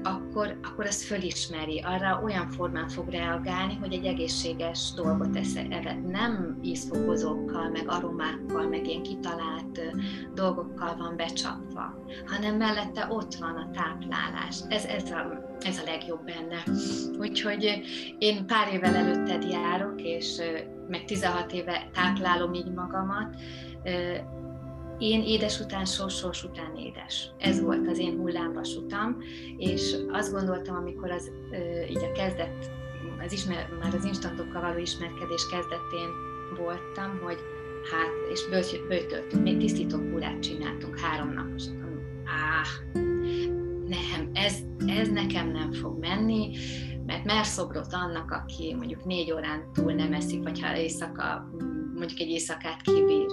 [0.03, 5.55] akkor, akkor az fölismeri, arra olyan formán fog reagálni, hogy egy egészséges dolgot esz,
[6.07, 9.81] nem ízfokozókkal, meg aromákkal, meg ilyen kitalált
[10.35, 11.44] dolgokkal van becsapva,
[12.27, 14.61] hanem mellette ott van a táplálás.
[14.69, 16.63] Ez, ez, a, ez a legjobb benne.
[17.19, 17.81] Úgyhogy
[18.19, 20.41] én pár évvel előtted járok, és
[20.89, 23.37] meg 16 éve táplálom így magamat,
[24.99, 27.31] én édes után sors, sors után édes.
[27.39, 29.17] Ez volt az én hullámvas utam,
[29.57, 31.31] és azt gondoltam, amikor az
[31.89, 32.71] így a kezdet,
[33.25, 36.09] az ismer, már az instantokkal való ismerkedés kezdetén
[36.57, 37.39] voltam, hogy
[37.91, 38.47] hát, és
[38.89, 41.63] bőtöltünk, még tisztító kúrát csináltunk három napos.
[42.25, 43.03] Áh,
[43.89, 46.51] nem, ez, ez nekem nem fog menni,
[47.07, 51.51] mert merszobrot annak, aki mondjuk négy órán túl nem eszik, vagy ha éjszaka,
[51.95, 53.27] mondjuk egy éjszakát kibír,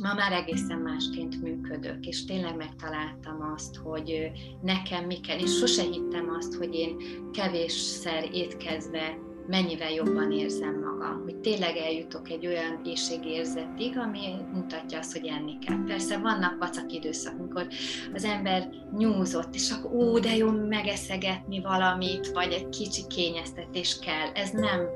[0.00, 4.30] ma már egészen másként működök, és tényleg megtaláltam azt, hogy
[4.62, 6.96] nekem mi kell, és sose hittem azt, hogy én
[7.32, 15.12] kevésszer étkezve mennyivel jobban érzem magam, hogy tényleg eljutok egy olyan éjségérzetig, ami mutatja azt,
[15.12, 15.84] hogy enni kell.
[15.86, 17.66] Persze vannak vacak időszak, amikor
[18.14, 18.68] az ember
[18.98, 24.28] nyúzott, és akkor ó, de jó megeszegetni valamit, vagy egy kicsi kényeztetés kell.
[24.34, 24.88] Ez nem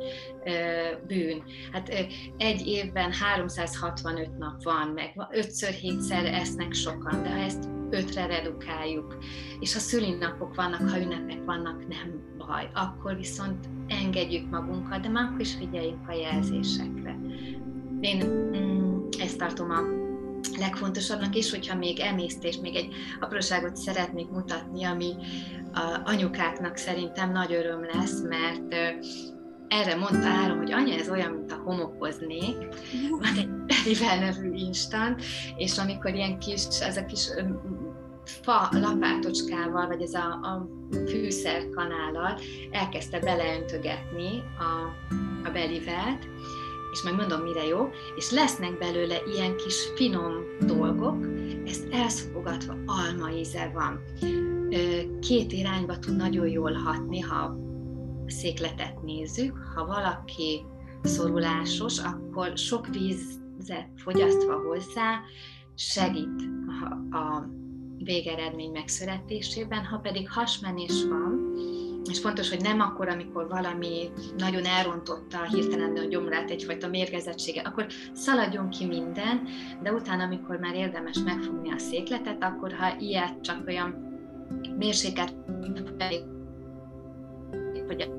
[1.07, 1.43] bűn.
[1.73, 1.89] Hát
[2.37, 9.19] egy évben 365 nap van, meg 5-7-szer esznek sokan, de ha ezt ötre redukáljuk,
[9.61, 12.71] és ha szülinapok vannak, ha ünnepek vannak, nem baj.
[12.75, 17.19] Akkor viszont engedjük magunkat, de már akkor is figyeljünk a jelzésekre.
[18.01, 19.81] Én mm, ezt tartom a
[20.59, 25.15] legfontosabbnak is, hogyha még emésztés, még egy apróságot szeretnék mutatni, ami
[25.73, 28.75] a anyukáknak szerintem nagy öröm lesz, mert
[29.69, 32.57] erre mondta Áron, hogy anya, ez olyan, mint a homokoznék.
[33.11, 35.23] Van egy Berivel nevű instant,
[35.57, 37.29] és amikor ilyen kis, ez a kis
[38.25, 40.69] fa lapátocskával, vagy ez a, a
[41.07, 42.39] fűszerkanállal
[42.71, 45.07] elkezdte beleöntögetni a,
[45.49, 46.29] a belivelt,
[46.93, 51.27] és majd mondom, mire jó, és lesznek belőle ilyen kis finom dolgok,
[51.67, 54.03] ezt elszopogatva alma íze van.
[55.21, 57.68] Két irányba tud nagyon jól hatni, ha
[58.29, 59.57] székletet nézzük.
[59.75, 60.65] Ha valaki
[61.03, 65.21] szorulásos, akkor sok vízet fogyasztva hozzá
[65.75, 66.43] segít
[67.11, 67.57] a,
[68.05, 71.55] végeredmény megszületésében, ha pedig hasmenés van,
[72.11, 77.87] és fontos, hogy nem akkor, amikor valami nagyon elrontotta hirtelen a gyomrát egyfajta mérgezettsége, akkor
[78.13, 79.49] szaladjon ki minden,
[79.83, 84.07] de utána, amikor már érdemes megfogni a székletet, akkor ha ilyet csak olyan
[84.77, 85.35] mérsékelt
[87.89, 88.11] hogy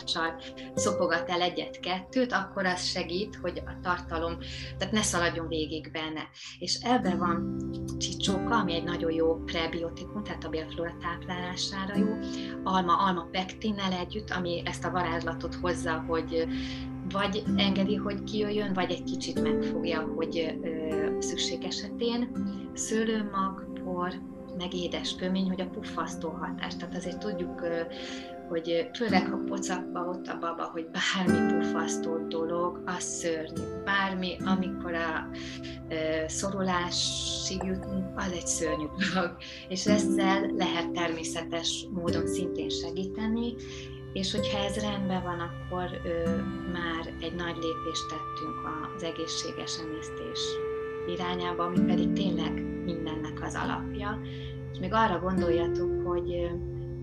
[0.00, 0.40] tárcsal
[0.74, 4.38] szopogat el egyet-kettőt, akkor az segít, hogy a tartalom,
[4.78, 6.28] tehát ne szaladjon végig benne.
[6.58, 7.56] És ebben van
[7.98, 12.18] csicsóka, ami egy nagyon jó prebiotikum, tehát a bélflóra táplálására jó,
[12.64, 16.46] alma, alma pektinnel együtt, ami ezt a varázslatot hozza, hogy
[17.12, 22.30] vagy engedi, hogy kijöjjön, vagy egy kicsit megfogja, hogy ö, szükség esetén.
[22.74, 24.12] Szőlőmag, por,
[24.58, 26.76] meg édes kömény, hogy a puffasztó hatás.
[26.76, 27.62] Tehát azért tudjuk
[28.50, 33.62] hogy főleg ha pocakba ott a baba, hogy bármi pufasztó dolog, az szörnyű.
[33.84, 35.28] Bármi, amikor a
[35.88, 39.36] e, szorulásig jutunk, az egy szörnyű dolog.
[39.68, 43.54] És ezzel lehet természetes módon szintén segíteni,
[44.12, 46.36] és hogyha ez rendben van, akkor ö,
[46.72, 48.56] már egy nagy lépést tettünk
[48.96, 50.40] az egészséges emésztés
[51.06, 52.52] irányába, ami pedig tényleg
[52.84, 54.20] mindennek az alapja.
[54.72, 56.50] És még arra gondoljatok, hogy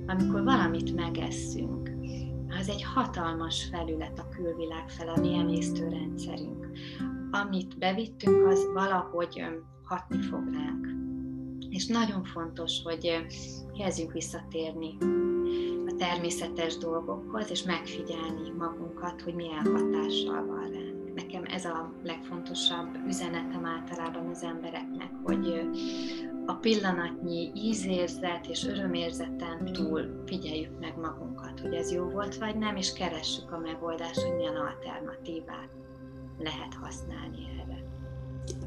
[0.07, 1.91] amikor valamit megesszünk,
[2.59, 6.67] az egy hatalmas felület a külvilág fel, a mi emésztőrendszerünk.
[7.31, 9.43] Amit bevittünk, az valahogy
[9.83, 10.87] hatni fog ránk.
[11.69, 13.25] És nagyon fontos, hogy
[13.77, 14.97] kezdjünk visszatérni
[15.87, 20.96] a természetes dolgokhoz, és megfigyelni magunkat, hogy milyen hatással van ránk.
[21.17, 25.69] Nekem ez a legfontosabb üzenetem általában az embereknek, hogy
[26.45, 32.75] a pillanatnyi ízérzet és örömérzeten túl figyeljük meg magunkat, hogy ez jó volt vagy nem,
[32.75, 35.69] és keressük a megoldást, hogy milyen alternatívát
[36.37, 37.83] lehet használni erre.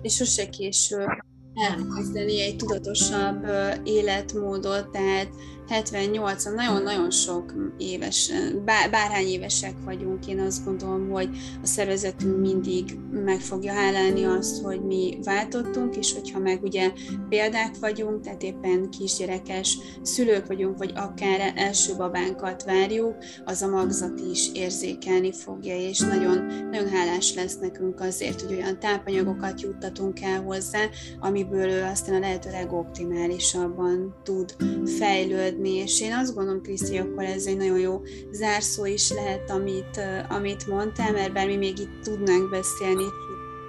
[0.02, 1.06] És sose késő
[1.54, 3.46] elkezdeni egy tudatosabb
[3.84, 5.28] életmódot, tehát
[5.70, 8.32] 78 nagyon-nagyon sok éves,
[8.64, 11.28] bár, bárhány évesek vagyunk, én azt gondolom, hogy
[11.62, 16.92] a szervezetünk mindig meg fogja hálálni azt, hogy mi váltottunk, és hogyha meg ugye
[17.28, 23.14] példák vagyunk, tehát éppen kisgyerekes szülők vagyunk, vagy akár első babánkat várjuk,
[23.44, 28.78] az a magzat is érzékelni fogja, és nagyon, nagyon hálás lesz nekünk azért, hogy olyan
[28.78, 30.80] tápanyagokat juttatunk el hozzá,
[31.20, 34.54] amiből ő aztán a lehető legoptimálisabban tud
[34.98, 39.50] fejlődni, működni, és én azt gondolom, Kriszti, akkor ez egy nagyon jó zárszó is lehet,
[39.50, 43.04] amit, amit mondtál, mert bár mi még itt tudnánk beszélni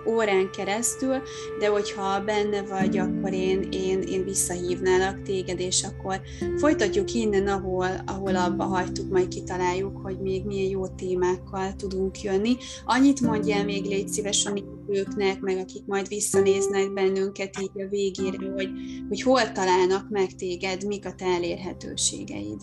[0.08, 1.22] órán keresztül,
[1.60, 6.22] de hogyha benne vagy, akkor én, én, én visszahívnálak téged, és akkor
[6.58, 12.58] folytatjuk innen, ahol, ahol abba hagytuk, majd kitaláljuk, hogy még milyen jó témákkal tudunk jönni.
[12.86, 14.52] Annyit mondjál még, légy szíves a
[14.88, 18.70] őknek, meg akik majd visszanéznek bennünket így a végére, hogy,
[19.08, 22.62] hogy hol találnak meg téged, mik a te elérhetőségeid.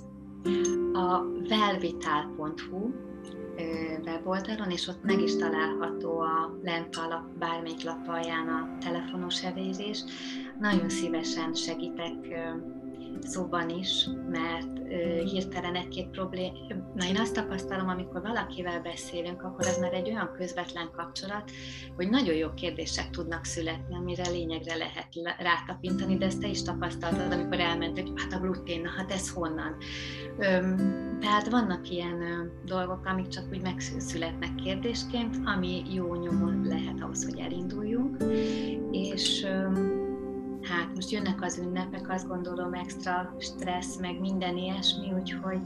[0.92, 3.07] A velvital.hu
[4.04, 9.44] weboldalon, és ott meg is található a lent a lap, bármelyik lap alján a telefonos
[9.44, 10.04] evézés.
[10.58, 12.14] Nagyon szívesen segítek
[13.22, 14.78] szóban is, mert
[15.30, 16.52] hirtelen egy-két problém.
[16.94, 21.50] Na én azt tapasztalom, amikor valakivel beszélünk, akkor ez már egy olyan közvetlen kapcsolat,
[21.96, 25.08] hogy nagyon jó kérdések tudnak születni, amire lényegre lehet
[25.38, 29.30] rátapintani, de ezt te is tapasztaltad, amikor elment, hogy hát a glutén, na hát ez
[29.30, 29.76] honnan.
[31.20, 37.38] Tehát vannak ilyen dolgok, amik csak úgy megszületnek kérdésként, ami jó nyomon lehet ahhoz, hogy
[37.38, 38.16] elinduljunk,
[38.90, 39.46] és
[40.68, 45.60] hát most jönnek az ünnepek, azt gondolom extra stressz, meg minden ilyesmi, úgyhogy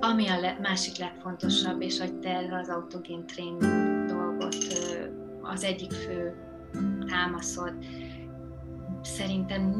[0.00, 4.56] ami a le, másik legfontosabb, és hogy te az autogén tréning dolgot
[5.42, 6.34] az egyik fő
[7.06, 7.72] támaszod,
[9.08, 9.74] szerintem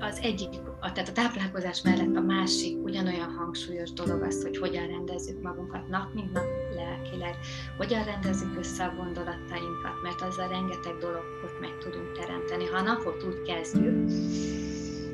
[0.00, 0.48] az egyik,
[0.80, 5.88] a, tehát a táplálkozás mellett a másik ugyanolyan hangsúlyos dolog az, hogy hogyan rendezzük magunkat
[5.88, 6.44] nap, mint nap
[6.74, 7.34] lelkileg,
[7.76, 12.64] hogyan rendezzük össze a gondolatainkat, mert azzal rengeteg dologot meg tudunk teremteni.
[12.64, 14.10] Ha a napot úgy kezdjük,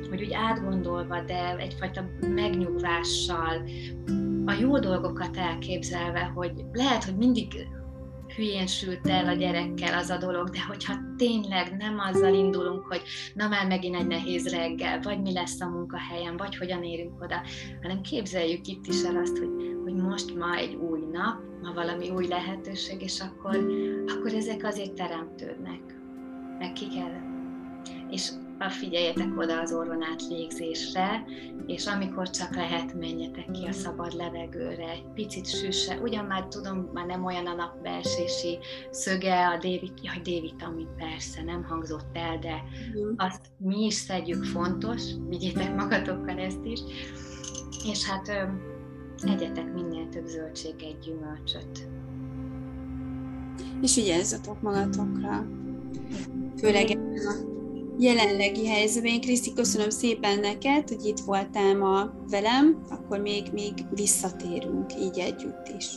[0.09, 3.63] hogy úgy átgondolva, de egyfajta megnyugvással,
[4.45, 7.67] a jó dolgokat elképzelve, hogy lehet, hogy mindig
[8.39, 13.01] hülyén sült el a gyerekkel az a dolog, de hogyha tényleg nem azzal indulunk, hogy
[13.33, 17.41] na már megint egy nehéz reggel, vagy mi lesz a munkahelyen, vagy hogyan érünk oda,
[17.81, 19.49] hanem képzeljük itt is el azt, hogy,
[19.83, 23.55] hogy most ma egy új nap, ma valami új lehetőség, és akkor,
[24.07, 25.81] akkor ezek azért teremtődnek,
[26.59, 27.13] meg ki kell.
[28.09, 28.29] És
[28.67, 31.25] figyeljetek oda az orron át légzésre,
[31.65, 36.89] és amikor csak lehet, menjetek ki a szabad levegőre, egy picit süsse, ugyan már tudom,
[36.93, 38.57] már nem olyan a napbeesési
[38.91, 42.63] szöge, a D-vitamin, jaj, D-vitamin persze, nem hangzott el, de
[43.15, 46.79] azt mi is szedjük fontos, vigyétek magatokkal ezt is,
[47.85, 48.49] és hát
[49.21, 51.87] egyetek minél több zöldséget, gyümölcsöt.
[53.81, 55.47] És vigyázzatok magatokra,
[56.57, 57.58] főleg a
[57.99, 59.11] jelenlegi helyzetben.
[59.11, 65.19] Én Kriszti, köszönöm szépen neked, hogy itt voltál ma velem, akkor még, még visszatérünk így
[65.19, 65.87] együtt is.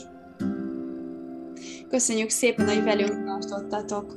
[1.89, 4.17] Köszönjük szépen, hogy velünk tartottatok,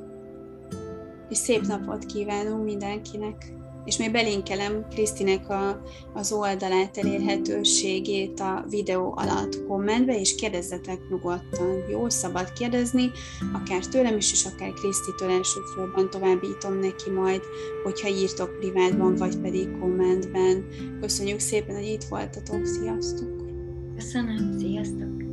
[1.28, 3.52] és szép napot kívánunk mindenkinek
[3.86, 5.82] és még belinkelem Krisztinek a,
[6.14, 11.84] az oldalát elérhetőségét a videó alatt kommentbe, és kérdezzetek nyugodtan.
[11.90, 13.10] Jó, szabad kérdezni,
[13.52, 17.42] akár tőlem is, és akár Krisztitől elsősorban továbbítom neki majd,
[17.84, 20.66] hogyha írtok privátban, vagy pedig kommentben.
[21.00, 23.28] Köszönjük szépen, hogy itt voltatok, sziasztok!
[23.96, 25.25] Köszönöm, sziasztok!